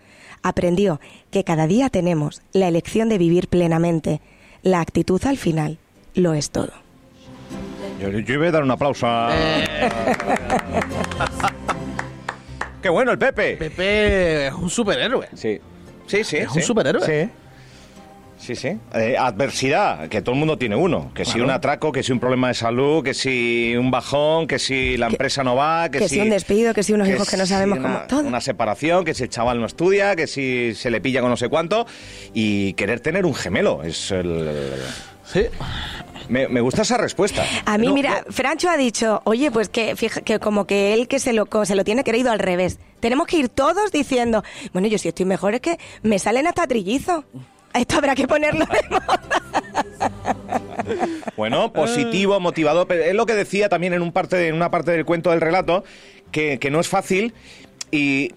Aprendió 0.41 0.99
que 1.29 1.43
cada 1.43 1.67
día 1.67 1.91
tenemos 1.91 2.41
la 2.51 2.67
elección 2.67 3.09
de 3.09 3.19
vivir 3.19 3.47
plenamente. 3.47 4.21
La 4.63 4.81
actitud 4.81 5.23
al 5.23 5.37
final 5.37 5.77
lo 6.15 6.33
es 6.33 6.49
todo. 6.49 6.71
Yo, 8.01 8.09
yo 8.09 8.33
iba 8.33 8.47
a 8.47 8.51
dar 8.51 8.63
un 8.63 8.71
aplauso 8.71 9.05
a... 9.05 9.29
¡Qué 12.81 12.89
bueno 12.89 13.11
el 13.11 13.19
Pepe! 13.19 13.57
Pepe 13.57 14.47
es 14.47 14.53
un 14.55 14.71
superhéroe. 14.71 15.27
Sí. 15.35 15.61
Sí, 16.07 16.23
sí. 16.23 16.37
Es 16.37 16.49
un 16.55 16.63
superhéroe. 16.63 17.05
Sí. 17.05 17.29
Sí, 18.41 18.55
sí. 18.55 18.69
Eh, 18.95 19.15
adversidad, 19.17 20.09
que 20.09 20.21
todo 20.21 20.33
el 20.33 20.39
mundo 20.39 20.57
tiene 20.57 20.75
uno. 20.75 21.11
Que 21.13 21.25
si 21.25 21.39
un 21.39 21.51
atraco, 21.51 21.91
que 21.91 22.01
si 22.01 22.11
un 22.11 22.19
problema 22.19 22.47
de 22.47 22.55
salud, 22.55 23.03
que 23.03 23.13
si 23.13 23.75
un 23.77 23.91
bajón, 23.91 24.47
que 24.47 24.57
si 24.57 24.97
la 24.97 25.07
Que- 25.07 25.13
empresa 25.13 25.43
no 25.43 25.55
va, 25.55 25.89
que, 25.89 25.99
que 25.99 26.09
si 26.09 26.19
un 26.19 26.31
despido, 26.31 26.73
que 26.73 26.81
si 26.81 26.91
unos 26.93 27.07
hijos 27.07 27.29
que 27.29 27.37
no 27.37 27.45
si 27.45 27.53
sabemos 27.53 27.77
una, 27.77 27.87
cómo- 27.93 28.07
todo. 28.07 28.21
Una 28.27 28.41
separación, 28.41 29.05
que 29.05 29.13
si 29.13 29.23
el 29.23 29.29
chaval 29.29 29.59
no 29.59 29.67
estudia, 29.67 30.15
que 30.15 30.25
si 30.25 30.73
se 30.73 30.89
le 30.89 30.99
pilla 31.01 31.21
con 31.21 31.29
no 31.29 31.37
sé 31.37 31.49
cuánto. 31.49 31.85
Y 32.33 32.73
querer 32.73 32.99
tener 32.99 33.25
un 33.27 33.35
gemelo. 33.35 33.83
Es 33.83 34.09
el... 34.11 34.49
Sí. 35.23 35.43
Me, 36.27 36.47
me 36.47 36.61
gusta 36.61 36.81
esa 36.81 36.97
respuesta. 36.97 37.43
A 37.65 37.77
mí, 37.77 37.87
No, 37.87 37.93
mira, 37.93 38.23
Francho 38.29 38.69
ha 38.69 38.77
dicho, 38.77 39.21
oye, 39.25 39.51
pues 39.51 39.69
que, 39.69 39.95
fija, 39.95 40.21
que 40.21 40.39
como 40.39 40.65
que 40.65 40.93
él 40.93 41.07
que 41.07 41.19
se 41.19 41.31
lo, 41.33 41.47
se 41.65 41.75
lo 41.75 41.83
tiene 41.83 42.03
querido 42.03 42.31
al 42.31 42.39
revés. 42.39 42.79
Tenemos 43.01 43.27
que 43.27 43.37
ir 43.37 43.49
todos 43.49 43.91
diciendo, 43.91 44.43
bueno, 44.73 44.87
yo 44.87 44.97
si 44.97 45.09
estoy 45.09 45.25
mejor 45.25 45.53
es 45.55 45.61
que 45.61 45.77
me 46.03 46.19
salen 46.19 46.47
hasta 46.47 46.65
trillizos. 46.67 47.23
Esto 47.73 47.97
habrá 47.97 48.15
que 48.15 48.27
ponerlo 48.27 48.65
de 48.65 48.89
moda. 48.89 49.21
Bueno, 51.37 51.71
positivo, 51.73 52.39
motivador. 52.39 52.87
pero 52.87 53.03
es 53.03 53.13
lo 53.13 53.25
que 53.25 53.33
decía 53.33 53.69
también 53.69 53.93
en, 53.93 54.01
un 54.01 54.11
parte, 54.11 54.47
en 54.47 54.55
una 54.55 54.69
parte 54.71 54.91
del 54.91 55.05
cuento 55.05 55.29
del 55.31 55.41
relato, 55.41 55.83
que, 56.31 56.59
que 56.59 56.69
no 56.71 56.79
es 56.79 56.87
fácil 56.87 57.33
y 57.91 58.31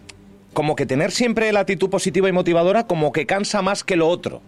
como 0.52 0.76
que 0.76 0.86
tener 0.86 1.10
siempre 1.10 1.50
la 1.52 1.60
actitud 1.60 1.90
positiva 1.90 2.28
y 2.28 2.32
motivadora 2.32 2.86
como 2.86 3.12
que 3.12 3.26
cansa 3.26 3.60
más 3.62 3.82
que 3.84 3.96
lo 3.96 4.08
otro. 4.08 4.40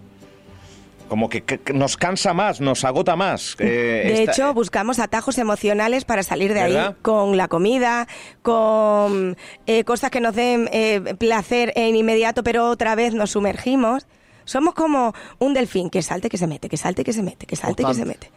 como 1.09 1.29
que, 1.29 1.43
nos 1.75 1.97
cansa 1.97 2.33
más, 2.33 2.61
nos 2.61 2.85
agota 2.85 3.17
más. 3.17 3.57
eh, 3.61 3.65
De 3.65 4.13
esta- 4.23 4.33
hecho, 4.33 4.55
buscamos 4.55 4.99
atajos 5.01 5.39
emocionales 5.39 6.05
para 6.05 6.23
salir 6.23 6.55
de 6.55 6.61
ahí 6.61 6.95
con 7.03 7.37
la 7.37 7.49
comida, 7.49 8.07
con 8.43 9.37
eh, 9.67 9.85
cosas 9.85 10.11
que 10.11 10.21
nos 10.21 10.35
den 10.35 10.69
eh, 10.73 11.01
placer 11.19 11.73
en 11.77 11.97
inmediato, 11.97 12.43
pero 12.45 12.69
otra 12.71 12.95
vez 12.95 13.15
nos 13.15 13.31
sumergimos. 13.33 14.07
Somos 14.47 14.73
como 14.73 15.13
un 15.39 15.53
delfín 15.53 15.91
que 15.91 16.01
salte, 16.01 16.31
que 16.31 16.39
se 16.39 16.47
mete, 16.47 16.71
que 16.71 16.79
salte, 16.79 17.05
que 17.05 17.13
se 17.13 17.23
mete, 17.23 17.47
que 17.47 17.57
salte, 17.57 17.85
que 17.85 17.93
se 17.93 18.07
mete. 18.07 18.31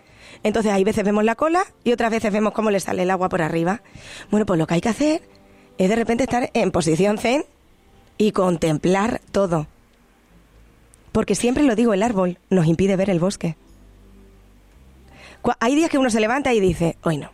Entonces, 0.44 0.74
hay 0.74 0.84
veces 0.84 1.06
vemos 1.06 1.24
la 1.24 1.36
cola 1.36 1.64
y 1.86 1.94
otras 1.94 2.12
veces 2.12 2.34
vemos 2.34 2.52
cómo 2.52 2.72
le 2.72 2.82
sale 2.82 3.04
el 3.04 3.12
agua 3.12 3.30
por 3.30 3.42
arriba. 3.42 3.82
Bueno, 4.32 4.46
pues 4.46 4.58
lo 4.58 4.68
que 4.68 4.74
hay 4.74 4.82
que 4.82 4.90
hacer 4.90 5.22
es 5.78 5.88
de 5.88 5.96
repente 5.96 6.24
estar 6.24 6.50
en 6.54 6.72
posición 6.72 7.18
zen 7.18 7.46
y 8.18 8.32
contemplar 8.32 9.22
todo. 9.32 9.68
Porque 11.12 11.36
siempre 11.36 11.64
lo 11.64 11.76
digo, 11.76 11.94
el 11.94 12.04
árbol 12.04 12.38
nos 12.50 12.68
impide 12.68 12.96
ver 12.96 13.10
el 13.10 13.20
bosque. 13.20 13.56
Hay 15.60 15.76
días 15.76 15.90
que 15.90 15.98
uno 15.98 16.10
se 16.10 16.20
levanta 16.20 16.54
y 16.54 16.60
dice, 16.60 16.98
hoy 17.04 17.18
no. 17.18 17.32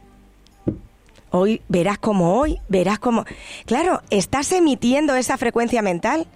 Hoy 1.32 1.62
verás 1.68 1.98
como 1.98 2.40
hoy, 2.40 2.60
verás 2.70 3.00
como... 3.00 3.26
Claro, 3.66 4.02
estás 4.10 4.52
emitiendo 4.52 5.16
esa 5.16 5.38
frecuencia 5.38 5.82
mental. 5.82 6.28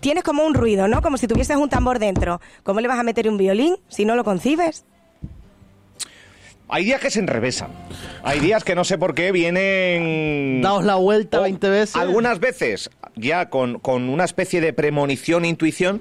Tienes 0.00 0.24
como 0.24 0.44
un 0.44 0.54
ruido, 0.54 0.88
¿no? 0.88 1.02
Como 1.02 1.16
si 1.18 1.26
tuvieses 1.26 1.56
un 1.56 1.68
tambor 1.68 1.98
dentro. 1.98 2.40
¿Cómo 2.62 2.80
le 2.80 2.88
vas 2.88 2.98
a 2.98 3.02
meter 3.02 3.28
un 3.28 3.36
violín 3.36 3.76
si 3.88 4.04
no 4.04 4.16
lo 4.16 4.24
concibes? 4.24 4.84
Hay 6.68 6.84
días 6.84 7.00
que 7.00 7.10
se 7.10 7.18
enrevesan. 7.18 7.70
Hay 8.22 8.38
días 8.38 8.62
que 8.62 8.74
no 8.74 8.84
sé 8.84 8.96
por 8.96 9.14
qué 9.14 9.32
vienen... 9.32 10.62
Daos 10.62 10.84
la 10.84 10.94
vuelta 10.94 11.40
o 11.40 11.42
20 11.42 11.68
veces. 11.68 11.96
Algunas 11.96 12.38
veces 12.38 12.90
ya 13.16 13.50
con, 13.50 13.80
con 13.80 14.08
una 14.08 14.24
especie 14.24 14.60
de 14.60 14.72
premonición, 14.72 15.44
intuición, 15.44 16.00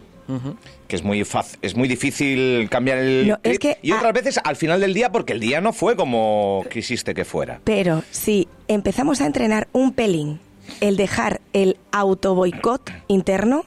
que 0.87 0.95
es 0.95 1.03
muy 1.03 1.23
fácil, 1.23 1.57
es 1.63 1.75
muy 1.75 1.87
difícil 1.87 2.69
cambiar 2.69 2.99
el 2.99 3.29
No, 3.29 3.39
es 3.41 3.57
que- 3.57 3.79
y 3.81 3.93
otras 3.93 4.11
ah. 4.11 4.13
veces 4.13 4.39
al 4.43 4.55
final 4.55 4.79
del 4.79 4.93
día 4.93 5.11
porque 5.11 5.33
el 5.33 5.39
día 5.39 5.59
no 5.59 5.73
fue 5.73 5.95
como 5.95 6.63
quisiste 6.71 7.15
que 7.15 7.25
fuera. 7.25 7.61
Pero 7.63 8.03
si 8.11 8.47
empezamos 8.67 9.21
a 9.21 9.25
entrenar 9.25 9.67
un 9.73 9.91
pelín 9.91 10.39
el 10.81 10.97
dejar 10.97 11.41
el 11.53 11.77
auto 11.91 12.35
boicot 12.35 12.91
interno, 13.07 13.65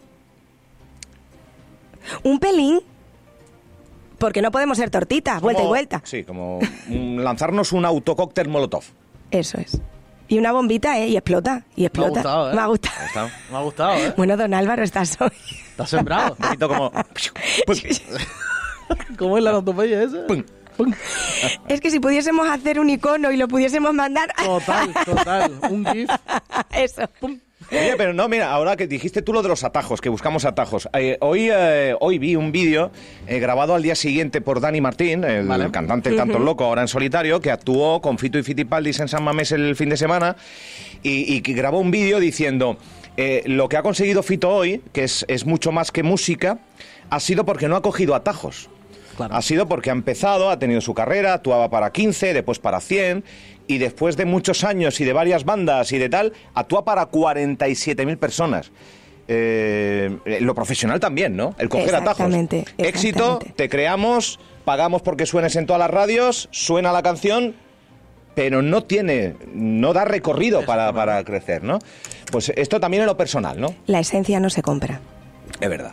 un 2.25 2.39
pelín, 2.39 2.81
porque 4.19 4.43
no 4.43 4.51
podemos 4.51 4.79
ser 4.79 4.91
tortitas, 4.91 5.41
vuelta 5.41 5.63
y 5.63 5.67
vuelta. 5.67 6.01
Sí, 6.05 6.25
como 6.25 6.61
lanzarnos 6.89 7.73
un 7.73 7.85
autocóctel 7.85 8.49
molotov. 8.49 8.85
Eso 9.31 9.59
es. 9.59 9.81
Y 10.29 10.39
una 10.39 10.53
bombita, 10.53 10.99
¿eh? 10.99 11.09
Y 11.09 11.17
explota, 11.17 11.65
y 11.77 11.85
explota. 11.85 12.11
gustado, 12.11 12.51
¿eh? 12.51 12.55
Me 12.55 12.61
ha 12.61 12.67
gustado. 12.67 13.31
Me 13.51 13.57
ha 13.57 13.61
gustado, 13.61 13.95
¿eh? 13.97 14.15
Bueno, 14.17 14.37
don 14.37 14.55
Álvaro, 14.55 14.83
estás 14.83 15.21
hoy. 15.21 15.31
Está 15.71 15.87
sembrado. 15.87 16.37
Un 16.39 16.45
poquito 16.47 16.69
como... 16.69 16.93
Pues, 17.67 18.03
¿Cómo 19.19 19.39
es 19.39 19.45
la 19.45 19.51
onomatopeya 19.51 20.03
esa? 20.03 20.27
Pum. 20.27 20.43
Pum. 20.77 20.93
Es 21.69 21.81
que 21.81 21.91
si 21.91 22.01
pudiésemos 22.01 22.49
hacer 22.49 22.81
un 22.81 22.89
icono 22.89 23.31
y 23.31 23.37
lo 23.37 23.49
pudiésemos 23.49 23.93
mandar. 23.93 24.33
Total, 24.43 24.95
total. 25.05 25.59
Un 25.71 25.85
GIF. 25.87 26.11
Eso. 26.75 27.03
Oye, 27.73 27.95
pero 27.97 28.13
no, 28.13 28.29
mira, 28.29 28.51
ahora 28.51 28.77
que 28.77 28.87
dijiste 28.87 29.23
tú 29.23 29.33
lo 29.33 29.43
de 29.43 29.49
los 29.49 29.65
atajos, 29.65 30.01
que 30.01 30.11
buscamos 30.11 30.45
atajos. 30.45 30.89
eh, 30.93 31.17
hoy, 31.21 31.49
eh, 31.51 31.95
hoy 32.01 32.19
vi 32.19 32.37
un 32.37 32.53
vídeo 32.53 32.91
eh, 33.27 33.39
grabado 33.39 33.75
al 33.75 33.83
día 33.83 33.95
siguiente 33.95 34.41
por 34.43 34.61
Dani 34.61 34.81
Martín, 34.81 35.25
el 35.25 35.47
Vale. 35.47 35.71
cantante 35.71 36.13
tanto 36.13 36.39
loco, 36.39 36.65
ahora 36.65 36.83
en 36.83 36.89
solitario, 36.89 37.41
que 37.41 37.51
actuó 37.51 38.01
con 38.03 38.19
Fito 38.19 38.39
y 38.39 38.43
Fitipaldis 38.43 39.01
en 39.01 39.09
San 39.09 39.25
Mamés 39.25 39.53
el 39.53 39.75
fin 39.75 39.89
de 39.89 39.97
semana 39.97 40.37
y, 41.03 41.35
y 41.35 41.41
que 41.41 41.55
grabó 41.55 41.79
un 41.81 41.91
vídeo 41.91 42.21
diciendo 42.21 42.77
lo 43.47 43.69
que 43.69 43.77
ha 43.77 43.83
conseguido 43.83 44.23
Fito 44.23 44.51
hoy, 44.51 44.83
que 44.93 45.05
es, 45.05 45.25
es 45.29 45.47
mucho 45.47 45.73
más 45.73 45.91
que 45.93 46.03
música, 46.03 46.59
ha 47.11 47.21
sido 47.21 47.45
porque 47.45 47.69
no 47.69 47.77
ha 47.77 47.83
cogido 47.83 48.15
atajos. 48.15 48.69
Claro. 49.17 49.35
Ha 49.35 49.43
sido 49.43 49.69
porque 49.69 49.91
ha 49.91 49.93
empezado, 49.93 50.49
ha 50.49 50.59
tenido 50.59 50.81
su 50.81 50.95
carrera, 50.95 51.35
actuaba 51.35 51.69
para 51.69 51.93
15, 51.93 52.33
después 52.33 52.59
para 52.59 52.81
100, 52.81 53.23
y 53.67 53.79
después 53.79 54.17
de 54.17 54.25
muchos 54.25 54.65
años 54.65 55.01
y 55.01 55.05
de 55.05 55.13
varias 55.13 55.45
bandas 55.45 55.93
y 55.93 55.99
de 55.99 56.09
tal, 56.09 56.33
actúa 56.55 56.85
para 56.85 57.11
47.000 57.11 58.17
personas. 58.19 58.73
Eh, 59.29 60.19
lo 60.41 60.55
profesional 60.55 61.01
también, 61.01 61.37
¿no? 61.37 61.55
El 61.59 61.69
coger 61.69 61.95
atajos. 61.95 62.11
Exactamente, 62.11 62.65
Éxito, 62.77 63.19
exactamente. 63.19 63.53
te 63.57 63.69
creamos, 63.69 64.41
pagamos 64.65 65.03
porque 65.03 65.27
suenes 65.27 65.57
en 65.57 65.67
todas 65.67 65.81
las 65.81 65.91
radios, 65.91 66.49
suena 66.51 66.93
la 66.93 67.03
canción, 67.03 67.55
pero 68.35 68.63
no 68.63 68.83
tiene, 68.85 69.37
no 69.55 69.93
da 69.93 70.05
recorrido 70.05 70.65
para, 70.67 70.93
para 70.93 71.23
crecer, 71.25 71.63
¿no? 71.63 71.79
Pues 72.31 72.51
esto 72.57 72.81
también 72.81 73.03
en 73.03 73.07
lo 73.07 73.17
personal, 73.17 73.61
¿no? 73.61 73.75
La 73.87 74.01
esencia 74.01 74.41
no 74.41 74.51
se 74.51 74.63
compra. 74.63 75.01
Es 75.61 75.69
verdad. 75.69 75.93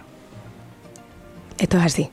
Esto 1.59 1.77
es 1.77 1.83
así. 1.83 2.09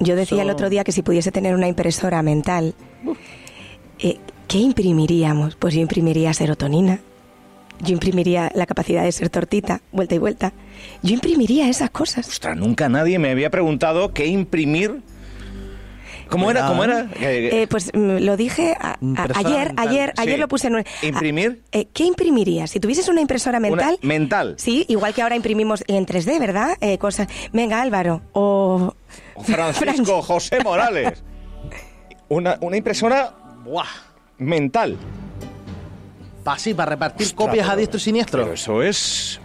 Yo 0.00 0.14
decía 0.14 0.42
el 0.42 0.50
otro 0.50 0.68
día 0.70 0.84
que 0.84 0.92
si 0.92 1.02
pudiese 1.02 1.32
tener 1.32 1.54
una 1.54 1.68
impresora 1.68 2.22
mental, 2.22 2.74
eh, 3.98 4.18
¿qué 4.48 4.58
imprimiríamos? 4.58 5.54
Pues 5.56 5.74
yo 5.74 5.80
imprimiría 5.80 6.32
serotonina, 6.34 7.00
yo 7.80 7.92
imprimiría 7.92 8.50
la 8.54 8.66
capacidad 8.66 9.04
de 9.04 9.12
ser 9.12 9.30
tortita, 9.30 9.80
vuelta 9.92 10.14
y 10.14 10.18
vuelta. 10.18 10.52
Yo 11.02 11.14
imprimiría 11.14 11.68
esas 11.68 11.90
cosas. 11.90 12.26
Ostras, 12.28 12.56
nunca 12.56 12.88
nadie 12.88 13.18
me 13.18 13.30
había 13.30 13.50
preguntado 13.50 14.12
qué 14.12 14.26
imprimir. 14.26 15.00
¿Cómo 16.28 16.50
era? 16.50 16.60
Cuidado, 16.66 16.72
¿Cómo 16.72 16.84
era? 16.84 17.08
Eh, 17.20 17.66
pues 17.70 17.90
mm, 17.94 18.18
lo 18.18 18.36
dije 18.36 18.76
a- 18.78 18.92
a- 18.92 18.98
Impresora 19.00 19.38
ayer, 19.48 19.66
mental. 19.68 19.88
ayer, 19.88 20.12
ayer 20.18 20.34
Sí. 20.34 20.40
lo 20.40 20.48
puse 20.48 20.66
en 20.66 20.74
un... 20.76 20.84
¿Imprimir? 21.02 21.62
Ah, 21.64 21.68
eh, 21.72 21.86
¿Qué 21.90 22.04
imprimirías? 22.04 22.70
Si 22.70 22.80
tuvieses 22.80 23.08
una 23.08 23.22
impresora 23.22 23.56
Una- 23.58 23.68
mental... 23.68 23.98
mental. 24.02 24.54
Sí, 24.58 24.84
igual 24.88 25.14
que 25.14 25.22
ahora 25.22 25.36
imprimimos 25.36 25.82
en 25.86 26.04
3D, 26.04 26.38
¿verdad? 26.38 26.76
Eh, 26.82 26.98
cosas... 26.98 27.28
Venga, 27.54 27.80
Álvaro, 27.80 28.20
o... 28.32 28.94
Francisco 29.42 30.20
José 30.22 30.58
Morales. 30.62 31.22
Una, 32.28 32.58
una 32.60 32.76
impresora 32.76 33.34
Buah. 33.64 33.86
Mental. 34.38 34.96
Pa' 36.44 36.58
sí, 36.58 36.72
para 36.74 36.90
repartir 36.90 37.26
Ostras, 37.26 37.46
copias 37.46 37.68
a 37.68 37.76
diestro 37.76 37.98
y 37.98 38.00
siniestro. 38.00 38.42
Pero 38.42 38.54
eso 38.54 38.82
es. 38.82 39.40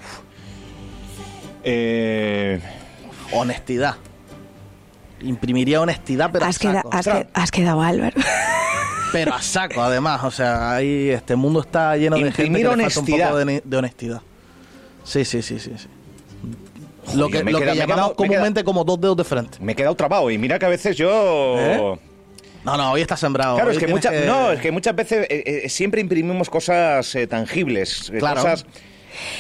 Eh, 1.64 2.60
Honestidad. 3.32 3.96
Imprimiría 5.22 5.80
honestidad, 5.82 6.30
pero 6.32 6.46
Has, 6.46 6.58
a 6.58 6.60
queda- 6.60 6.74
saco. 6.82 6.90
has 6.92 7.06
que- 7.08 7.28
has 7.34 7.52
quedado, 7.52 7.82
Álvaro. 7.82 8.16
Pero 9.14 9.32
a 9.34 9.42
saco, 9.44 9.80
además. 9.82 10.24
O 10.24 10.32
sea, 10.32 10.74
ahí 10.74 11.10
este 11.10 11.36
mundo 11.36 11.62
está 11.62 11.96
lleno 11.96 12.16
de 12.16 12.24
gente 12.32 12.36
que 12.36 12.42
Imprimir 12.48 12.62
le 12.64 12.70
falta 12.70 13.00
un 13.00 13.04
honestidad. 13.06 13.28
poco 13.30 13.46
de, 13.46 13.62
de 13.64 13.78
honestidad. 13.78 14.22
Sí, 15.04 15.24
sí, 15.24 15.42
sí, 15.44 15.60
sí. 15.60 15.72
sí. 15.78 15.88
lo 17.16 17.30
que, 17.30 17.44
lo 17.44 17.60
queda- 17.60 17.74
que 17.74 17.78
llamamos 17.78 17.86
quedado- 18.12 18.16
comúnmente 18.16 18.64
como 18.64 18.84
dos 18.84 19.00
dedos 19.00 19.16
de 19.18 19.24
frente. 19.24 19.58
me 19.62 19.74
he 19.74 19.76
quedado 19.76 19.94
trabado 19.96 20.32
y 20.32 20.38
mira 20.40 20.58
que 20.58 20.66
a 20.66 20.70
veces 20.70 20.98
yo. 20.98 21.56
¿Eh? 21.60 22.00
No, 22.66 22.78
no, 22.78 22.92
hoy 22.92 23.02
está 23.02 23.18
sembrado. 23.18 23.56
Claro, 23.56 23.72
Hoy 23.72 23.78
es 23.78 23.84
que, 23.84 23.88
muchas, 23.88 24.26
no, 24.26 24.52
es 24.52 24.60
que 24.62 24.72
muchas 24.72 24.96
veces 24.96 25.28
eh, 25.30 25.62
eh, 25.66 25.70
siempre 25.70 26.00
imprimimos 26.02 26.50
cosas 26.50 27.14
eh, 27.16 27.28
tangibles, 27.28 28.12
Claro. 28.18 28.42
cosas 28.42 28.66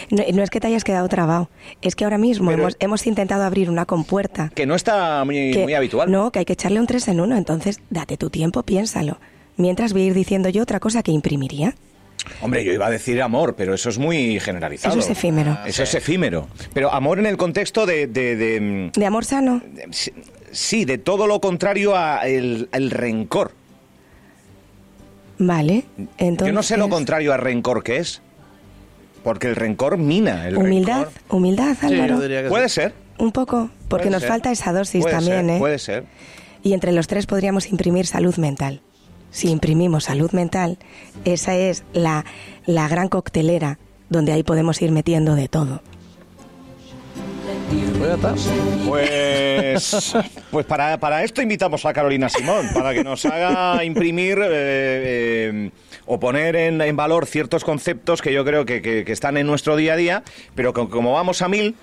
No, 0.09 0.23
no 0.33 0.43
es 0.43 0.49
que 0.49 0.59
te 0.59 0.67
hayas 0.67 0.83
quedado 0.83 1.07
trabado, 1.07 1.49
es 1.81 1.95
que 1.95 2.03
ahora 2.03 2.17
mismo 2.17 2.51
hemos, 2.51 2.75
hemos 2.79 3.07
intentado 3.07 3.43
abrir 3.43 3.69
una 3.69 3.85
compuerta. 3.85 4.51
que 4.53 4.65
no 4.65 4.75
está 4.75 5.23
muy, 5.25 5.51
que- 5.51 5.63
muy 5.63 5.73
habitual. 5.73 6.11
No, 6.11 6.31
que 6.31 6.39
hay 6.39 6.45
que 6.45 6.53
echarle 6.53 6.79
un 6.79 6.87
tres 6.87 7.07
en 7.07 7.19
uno, 7.21 7.37
entonces 7.37 7.79
date 7.89 8.17
tu 8.17 8.29
tiempo, 8.29 8.63
piénsalo. 8.63 9.19
Mientras 9.55 9.93
voy 9.93 10.03
a 10.03 10.05
ir 10.07 10.13
diciendo 10.13 10.49
yo 10.49 10.63
otra 10.63 10.79
cosa 10.79 11.01
que 11.03 11.11
imprimiría. 11.11 11.75
Hombre, 12.41 12.63
yo 12.63 12.71
iba 12.71 12.85
a 12.87 12.89
decir 12.89 13.21
amor, 13.21 13.55
pero 13.55 13.73
eso 13.73 13.89
es 13.89 13.97
muy 13.97 14.39
generalizado. 14.39 14.97
Eso 14.97 15.03
es 15.11 15.17
efímero. 15.17 15.57
Eso 15.65 15.83
es 15.83 15.93
efímero. 15.93 16.47
Pero 16.73 16.91
amor 16.93 17.19
en 17.19 17.25
el 17.25 17.35
contexto 17.37 17.85
de- 17.85 18.07
de- 18.07 18.35
de, 18.35 18.61
mm, 18.61 18.91
De 18.99 19.05
amor 19.05 19.25
sano, 19.25 19.61
Sí, 19.91 20.11
Sí, 20.53 20.85
de 20.85 20.97
todo 20.97 21.27
lo 21.27 21.41
contrario 21.41 21.95
a 21.97 22.25
el, 22.27 22.69
el 22.71 22.89
rencor. 22.91 23.51
vale. 25.39 25.83
Entonces, 26.17 26.47
Yo 26.47 26.53
no 26.53 26.63
sé 26.63 26.77
lo 26.77 26.89
contrario 26.89 27.33
a 27.33 27.37
rencor 27.37 27.83
que 27.83 27.97
es. 27.97 28.21
Porque 29.23 29.47
el 29.47 29.55
rencor 29.55 29.97
mina. 29.97 30.47
El 30.47 30.57
Humildad, 30.57 31.05
rencor. 31.05 31.13
humildad, 31.29 31.75
Sí, 31.79 31.85
Álvaro. 31.87 32.15
yo 32.15 32.21
diría 32.21 32.43
que 32.43 32.49
Puede 32.49 32.69
sí. 32.69 32.75
ser. 32.75 32.93
Un 33.17 33.31
poco, 33.31 33.69
porque 33.87 34.05
puede 34.05 34.09
nos 34.11 34.21
ser. 34.21 34.29
falta 34.29 34.51
esa 34.51 34.73
dosis 34.73 35.01
Puede 35.01 35.15
también, 35.15 35.45
ser, 35.47 35.55
¿eh? 35.55 35.59
Puede 35.59 35.79
ser. 35.79 36.03
Y 36.63 36.73
entre 36.73 36.91
los 36.91 37.07
tres 37.07 37.25
podríamos 37.25 37.67
imprimir 37.69 38.05
salud 38.05 38.35
mental. 38.37 38.81
Si 39.31 39.49
imprimimos 39.49 40.05
salud 40.05 40.31
mental, 40.31 40.77
esa 41.25 41.55
es 41.55 41.83
la, 41.93 42.25
la 42.65 42.87
gran 42.87 43.07
coctelera 43.09 43.79
donde 44.09 44.31
ahí 44.33 44.43
podemos 44.43 44.81
ir 44.81 44.91
metiendo 44.91 45.35
de 45.35 45.47
todo. 45.47 45.81
Pues 48.03 48.09
ya 48.09 48.15
está. 48.15 48.33
Pues, 48.85 50.15
pues 50.51 50.65
para, 50.65 50.97
para 50.99 51.23
esto 51.23 51.41
invitamos 51.41 51.85
a 51.85 51.93
Carolina 51.93 52.27
Simón, 52.29 52.67
para 52.73 52.93
que 52.93 53.03
nos 53.03 53.25
haga 53.25 53.83
imprimir 53.85 54.39
eh, 54.39 54.49
eh, 54.51 55.71
o 56.05 56.19
poner 56.19 56.55
en, 56.57 56.81
en 56.81 56.95
valor 56.97 57.25
ciertos 57.25 57.63
conceptos 57.63 58.21
que 58.21 58.33
yo 58.33 58.43
creo 58.43 58.65
que, 58.65 58.81
que- 58.81 59.05
que 59.05 59.11
están 59.11 59.37
en 59.37 59.47
nuestro 59.47 59.75
día 59.77 59.93
a 59.93 59.95
día, 59.95 60.23
pero 60.53 60.73
que 60.73 60.87
como 60.89 61.13
vamos 61.13 61.41
a 61.41 61.47
mil, 61.47 61.75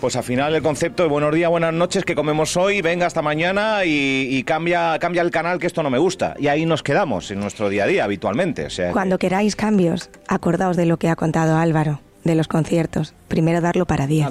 pues 0.00 0.16
al 0.16 0.24
final 0.24 0.54
el 0.56 0.62
concepto 0.62 1.04
de 1.04 1.08
buenos 1.08 1.32
días, 1.34 1.48
buenas 1.50 1.72
noches, 1.72 2.04
que 2.04 2.14
comemos 2.16 2.56
hoy, 2.56 2.82
venga 2.82 3.06
hasta 3.06 3.22
mañana 3.22 3.84
y, 3.84 4.26
y 4.30 4.42
cambia, 4.42 4.98
cambia 4.98 5.22
el 5.22 5.30
canal 5.30 5.58
que 5.60 5.66
esto 5.68 5.82
no 5.84 5.90
me 5.90 5.98
gusta. 5.98 6.34
Y 6.38 6.48
ahí 6.48 6.66
nos 6.66 6.82
quedamos 6.82 7.30
en 7.30 7.38
nuestro 7.40 7.68
día 7.68 7.84
a 7.84 7.86
día 7.86 8.04
habitualmente. 8.04 8.66
O 8.66 8.70
sea 8.70 8.88
que- 8.88 8.92
Cuando 8.92 9.18
queráis 9.18 9.54
cambios, 9.56 10.10
acordaos 10.26 10.76
de 10.76 10.86
lo 10.86 10.96
que 10.96 11.08
ha 11.08 11.16
contado 11.16 11.56
Álvaro, 11.56 12.00
de 12.24 12.34
los 12.34 12.48
conciertos. 12.48 13.14
Primero 13.28 13.60
darlo 13.60 13.86
para 13.86 14.06
10. 14.08 14.26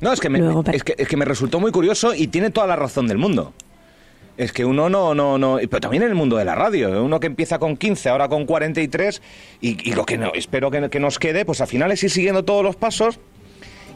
No, 0.00 0.12
es 0.12 0.20
que, 0.20 0.28
me, 0.28 0.38
Luego, 0.38 0.62
pero- 0.62 0.76
es, 0.76 0.84
que, 0.84 0.94
es 0.98 1.08
que 1.08 1.16
me 1.16 1.24
resultó 1.24 1.60
muy 1.60 1.72
curioso 1.72 2.14
y 2.14 2.26
tiene 2.28 2.50
toda 2.50 2.66
la 2.66 2.76
razón 2.76 3.06
del 3.06 3.18
mundo. 3.18 3.52
Es 4.36 4.52
que 4.52 4.64
uno 4.64 4.88
no, 4.88 5.14
no, 5.14 5.36
no, 5.36 5.58
pero 5.68 5.80
también 5.80 6.02
en 6.04 6.08
el 6.08 6.14
mundo 6.14 6.36
de 6.36 6.46
la 6.46 6.54
radio, 6.54 6.94
¿eh? 6.94 7.00
uno 7.00 7.20
que 7.20 7.26
empieza 7.26 7.58
con 7.58 7.76
15, 7.76 8.08
ahora 8.08 8.28
con 8.28 8.46
43, 8.46 9.20
y, 9.60 9.90
y 9.90 9.92
lo 9.94 10.06
que 10.06 10.16
no, 10.16 10.32
espero 10.32 10.70
que, 10.70 10.88
que 10.88 10.98
nos 11.00 11.18
quede, 11.18 11.44
pues 11.44 11.60
al 11.60 11.66
final 11.66 11.92
es 11.92 12.02
ir 12.04 12.10
siguiendo 12.10 12.42
todos 12.44 12.62
los 12.64 12.74
pasos, 12.76 13.18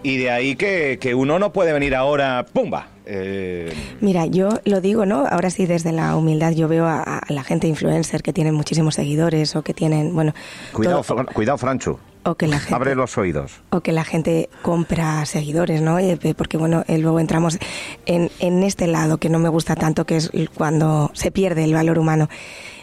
y 0.03 0.19
de 0.19 0.31
ahí 0.31 0.55
que, 0.55 0.99
que 1.01 1.15
uno 1.15 1.39
no 1.39 1.51
puede 1.55 1.73
venir 1.73 1.95
ahora, 1.95 2.45
¡pumba! 2.53 2.89
Eh, 3.07 3.73
Mira, 4.03 4.27
yo 4.27 4.51
lo 4.67 4.83
digo, 4.83 5.07
¿no? 5.07 5.27
Ahora 5.27 5.49
sí, 5.49 5.65
desde 5.65 5.93
la 5.93 6.15
humildad, 6.15 6.53
yo 6.53 6.69
veo 6.69 6.85
a, 6.85 7.01
a 7.03 7.33
la 7.33 7.43
gente 7.43 7.67
influencer 7.67 8.23
que 8.23 8.35
tienen 8.35 8.55
muchísimos 8.55 8.97
seguidores 8.97 9.57
o 9.57 9.63
que 9.63 9.73
tienen, 9.73 10.15
bueno... 10.15 10.35
cuidado, 10.75 11.03
todo- 11.03 11.17
Fran- 11.25 11.33
cuidado, 11.33 11.57
Franchu. 11.57 11.99
O 12.25 12.35
que 12.37 12.47
la 12.47 12.59
gente, 12.59 12.75
Abre 12.75 12.95
los 12.95 13.17
oídos. 13.19 13.61
o 13.71 13.81
que 13.81 13.93
la 13.93 14.05
gente 14.05 14.49
compra 14.63 15.25
seguidores, 15.27 15.83
¿no? 15.83 15.99
Porque, 16.37 16.57
bueno, 16.57 16.85
eh, 16.89 16.99
luego 16.99 17.21
entramos 17.21 17.59
en, 18.07 18.31
en 18.39 18.63
este 18.63 18.87
lado 18.87 19.19
que 19.19 19.29
no 19.29 19.39
me 19.39 19.49
gusta 19.49 19.77
tanto, 19.77 20.07
que 20.07 20.17
es 20.17 20.31
cuando 20.55 21.11
se 21.15 21.31
pierde 21.31 21.65
el 21.65 21.75
valor 21.75 21.99
humano. 21.99 22.29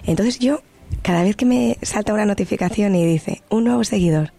Entonces 0.06 0.40
yo, 0.40 0.62
cada 1.02 1.24
vez 1.24 1.36
que 1.36 1.46
me 1.46 1.78
salta 1.82 2.14
una 2.14 2.26
notificación 2.26 2.96
y 2.96 3.06
dice, 3.06 3.42
un 3.50 3.64
nuevo 3.66 3.84
seguidor, 3.84 4.32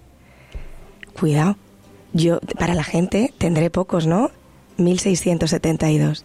cuidado, 1.18 1.56
yo 2.12 2.40
para 2.58 2.74
la 2.74 2.84
gente 2.84 3.32
tendré 3.38 3.70
pocos, 3.70 4.06
¿no? 4.06 4.30
1672. 4.76 6.24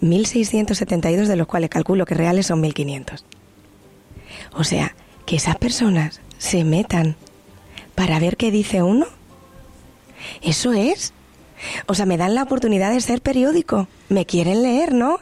1672 0.00 1.28
de 1.28 1.36
los 1.36 1.46
cuales 1.46 1.70
calculo 1.70 2.04
que 2.04 2.14
reales 2.14 2.46
son 2.46 2.60
1500. 2.60 3.24
O 4.52 4.64
sea, 4.64 4.94
que 5.26 5.36
esas 5.36 5.56
personas 5.56 6.20
se 6.38 6.64
metan 6.64 7.16
para 7.98 8.20
ver 8.20 8.36
qué 8.36 8.52
dice 8.52 8.80
uno. 8.80 9.06
Eso 10.40 10.72
es. 10.72 11.12
O 11.88 11.94
sea, 11.94 12.06
me 12.06 12.16
dan 12.16 12.36
la 12.36 12.44
oportunidad 12.44 12.92
de 12.92 13.00
ser 13.00 13.20
periódico. 13.20 13.88
Me 14.08 14.24
quieren 14.24 14.62
leer, 14.62 14.94
¿no? 14.94 15.18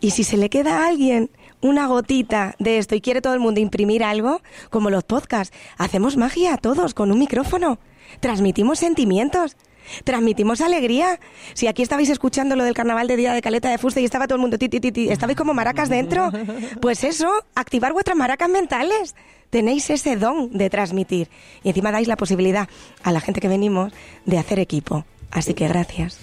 Y 0.00 0.10
si 0.10 0.24
se 0.24 0.36
le 0.36 0.50
queda 0.50 0.78
a 0.78 0.88
alguien 0.88 1.30
una 1.60 1.86
gotita 1.86 2.56
de 2.58 2.78
esto 2.78 2.96
y 2.96 3.00
quiere 3.00 3.22
todo 3.22 3.34
el 3.34 3.40
mundo 3.40 3.60
imprimir 3.60 4.02
algo, 4.02 4.42
como 4.68 4.90
los 4.90 5.04
podcasts, 5.04 5.56
hacemos 5.76 6.16
magia 6.16 6.56
todos 6.56 6.92
con 6.92 7.12
un 7.12 7.20
micrófono. 7.20 7.78
Transmitimos 8.18 8.80
sentimientos. 8.80 9.56
Transmitimos 10.04 10.60
alegría. 10.60 11.18
Si 11.54 11.66
aquí 11.66 11.82
estabais 11.82 12.08
escuchando 12.10 12.56
lo 12.56 12.64
del 12.64 12.74
carnaval 12.74 13.06
de 13.08 13.16
Día 13.16 13.32
de 13.32 13.40
Caleta 13.42 13.70
de 13.70 13.78
Fuste 13.78 14.00
y 14.00 14.04
estaba 14.04 14.26
todo 14.26 14.36
el 14.36 14.40
mundo 14.40 14.58
ti, 14.58 14.68
ti, 14.68 14.80
ti, 14.80 14.92
ti, 14.92 15.08
estabais 15.10 15.36
como 15.36 15.54
maracas 15.54 15.88
dentro, 15.88 16.30
pues 16.80 17.04
eso, 17.04 17.28
activar 17.54 17.92
vuestras 17.92 18.16
maracas 18.16 18.48
mentales. 18.48 19.14
Tenéis 19.50 19.88
ese 19.90 20.16
don 20.16 20.50
de 20.56 20.68
transmitir. 20.70 21.28
Y 21.62 21.70
encima 21.70 21.90
dais 21.90 22.06
la 22.08 22.16
posibilidad 22.16 22.68
a 23.02 23.12
la 23.12 23.20
gente 23.20 23.40
que 23.40 23.48
venimos 23.48 23.92
de 24.26 24.38
hacer 24.38 24.58
equipo. 24.58 25.04
Así 25.30 25.54
que 25.54 25.68
gracias. 25.68 26.18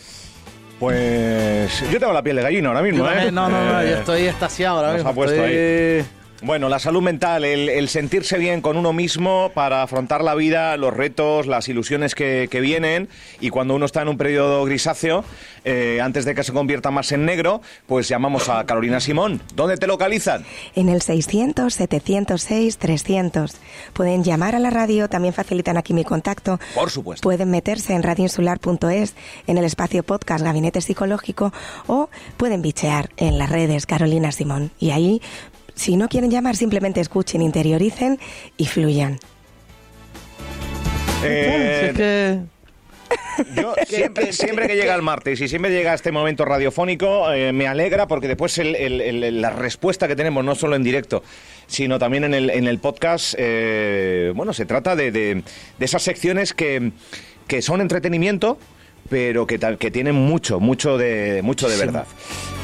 Pues 0.80 1.84
yo 1.92 2.00
tengo 2.00 2.14
la 2.14 2.22
piel 2.22 2.36
de 2.36 2.42
gallina 2.44 2.68
ahora 2.70 2.82
mismo, 2.82 3.10
¿eh? 3.10 3.32
no, 3.32 3.50
no, 3.50 3.64
no, 3.74 3.82
Eh, 3.82 3.90
yo 3.92 3.96
estoy 3.98 4.28
extasiado 4.28 4.76
ahora 4.78 4.90
nos 4.90 4.98
mismo. 4.98 5.10
ha 5.10 5.14
puesto 5.14 5.34
estoy- 5.46 6.06
Bueno, 6.42 6.68
la 6.70 6.80
salud 6.80 7.02
mental, 7.02 7.46
el, 7.46 7.70
el 7.70 7.90
sentirse 7.90 8.38
bien 8.38 8.62
con 8.62 8.78
uno 8.78 8.94
mismo 8.94 9.52
para 9.54 9.82
afrontar 9.82 10.24
la 10.24 10.36
vida, 10.36 10.78
los 10.78 10.94
retos, 10.94 11.48
las 11.48 11.68
ilusiones 11.70 12.14
que, 12.14 12.48
que 12.52 12.60
vienen 12.60 13.10
y 13.40 13.50
cuando 13.50 13.74
uno 13.74 13.86
está 13.86 14.02
en 14.02 14.10
un 14.10 14.18
periodo 14.18 14.66
grisáceo, 14.66 15.24
eh, 15.64 16.02
antes 16.02 16.26
de 16.26 16.36
que 16.36 16.44
se 16.44 16.52
convierta 16.54 16.92
más 16.92 17.12
en 17.12 17.26
negro, 17.26 17.62
pues 17.88 18.08
llamamos 18.08 18.48
a 18.50 18.64
Carolina 18.66 19.00
Simón. 19.00 19.42
¿Dónde 19.56 19.78
te 19.78 19.88
localizan? 19.88 20.46
En 20.76 20.90
el 20.90 21.02
600-706-300. 21.02 23.56
Pueden 23.94 24.24
llamar 24.24 24.54
a 24.56 24.60
la 24.60 24.70
radio, 24.70 25.10
también 25.10 25.34
facilitan 25.34 25.78
aquí 25.78 25.94
mi 25.94 26.04
contacto. 26.04 26.60
Por 26.76 26.92
supuesto. 26.92 27.24
Pueden 27.24 27.50
meterse 27.50 27.94
en 27.94 28.04
radioinsular.es, 28.04 29.16
en 29.48 29.58
el 29.58 29.66
espacio 29.66 30.04
podcast 30.04 30.44
Gabinete 30.44 30.82
Psicológico, 30.82 31.52
o 31.88 32.10
pueden 32.38 32.62
bichear 32.62 33.10
en 33.18 33.40
las 33.40 33.50
redes 33.50 33.88
Carolina 33.88 34.32
Simón. 34.32 34.72
Y 34.80 34.92
ahí, 34.92 35.22
si 35.76 35.96
no 35.98 36.08
quieren 36.10 36.32
llamar, 36.32 36.56
simplemente 36.56 37.02
escuchen, 37.02 37.42
interioricen 37.42 38.20
y 38.58 38.66
fluyan. 38.66 39.20
Eh, 41.24 41.80
Si 41.82 41.86
es 41.88 41.94
que- 41.98 42.40
Yo 43.56 43.74
siempre, 43.88 44.32
siempre 44.34 44.68
que 44.68 44.76
llega 44.76 44.96
el 44.96 45.02
martes 45.02 45.40
y 45.42 45.48
siempre 45.48 45.72
llega 45.72 45.94
este 45.94 46.12
momento 46.12 46.46
radiofónico, 46.46 47.32
eh, 47.32 47.52
me 47.52 47.68
alegra 47.68 48.08
porque 48.08 48.28
después 48.28 48.58
el- 48.58 48.76
el- 48.76 49.02
el- 49.02 49.42
la 49.42 49.50
respuesta 49.50 50.08
que 50.08 50.16
tenemos, 50.16 50.44
no 50.46 50.56
solo 50.56 50.76
en 50.76 50.84
directo, 50.84 51.24
sino 51.68 52.00
también 52.00 52.24
en 52.24 52.34
el, 52.34 52.50
en 52.50 52.68
el 52.68 52.80
podcast, 52.80 53.36
eh, 53.38 54.32
bueno, 54.36 54.54
se 54.54 54.66
trata 54.66 54.96
de, 54.96 55.12
de- 55.12 55.44
de 55.78 55.86
esas 55.86 56.04
secciones 56.04 56.54
que, 56.54 56.92
que 57.48 57.62
son 57.62 57.82
entretenimiento, 57.82 58.58
pero 59.10 59.46
que, 59.48 59.58
tal- 59.60 59.78
que 59.78 59.92
tienen 59.92 60.16
mucho, 60.16 60.60
mucho 60.60 60.98
de, 60.98 61.42
mucho 61.44 61.70
de 61.70 61.78
verdad. 61.78 62.06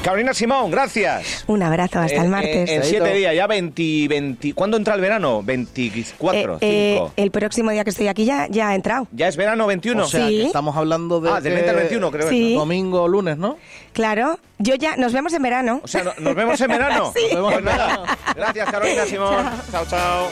Carolina 0.04 0.34
Simón, 0.34 0.72
gracias. 0.72 1.44
Un 1.46 1.62
abrazo, 1.62 2.00
hasta 2.00 2.16
Eh, 2.16 2.24
el 2.24 2.28
martes. 2.30 2.70
eh, 2.70 2.76
en 2.76 2.84
siete 2.84 3.14
días, 3.14 3.36
ya 3.36 3.46
20, 3.46 4.08
20 4.08 4.54
¿Cuándo 4.54 4.78
entra 4.78 4.96
el 4.96 5.02
verano? 5.02 5.44
¿24? 5.44 6.56
Eh, 6.56 6.58
eh, 6.62 6.94
5. 6.98 7.14
el 7.18 7.30
próximo 7.30 7.70
día 7.70 7.84
que 7.84 7.92
estoy 7.92 8.08
aquí 8.08 8.26
ya, 8.26 8.48
ya 8.50 8.70
ha 8.70 8.76
entrado. 8.76 9.08
¿Ya 9.12 9.28
es 9.28 9.38
verano 9.38 9.68
21? 9.68 10.04
O 10.04 10.08
sea, 10.08 10.28
Sí. 10.28 10.38
que 10.40 10.46
estamos 10.48 10.76
hablando 10.76 11.20
de. 11.22 11.30
Ah, 11.30 11.40
del 11.40 11.54
20 11.54 11.70
al 11.70 11.76
que- 11.76 11.82
21, 11.84 12.10
creo. 12.12 12.30
que 12.30 12.36
Sí. 12.36 12.48
es, 12.48 12.54
¿no? 12.54 12.60
Domingo, 12.62 13.08
lunes, 13.08 13.38
¿no? 13.38 13.58
Claro, 13.94 14.40
yo 14.58 14.74
ya, 14.74 14.96
nos 14.96 15.14
vemos 15.14 15.34
en 15.34 15.44
verano. 15.44 15.82
O 15.84 15.88
sea, 15.88 16.04
no- 16.04 16.14
nos 16.18 16.34
vemos 16.36 16.60
en 16.60 16.68
verano. 16.68 17.14
Sí. 17.16 17.36
Pues 17.36 17.62
nada, 17.64 18.18
Gracias, 18.36 18.72
Carolina 18.72 19.06
Simón. 19.06 19.46
chao. 19.72 19.86
chao. 19.88 20.28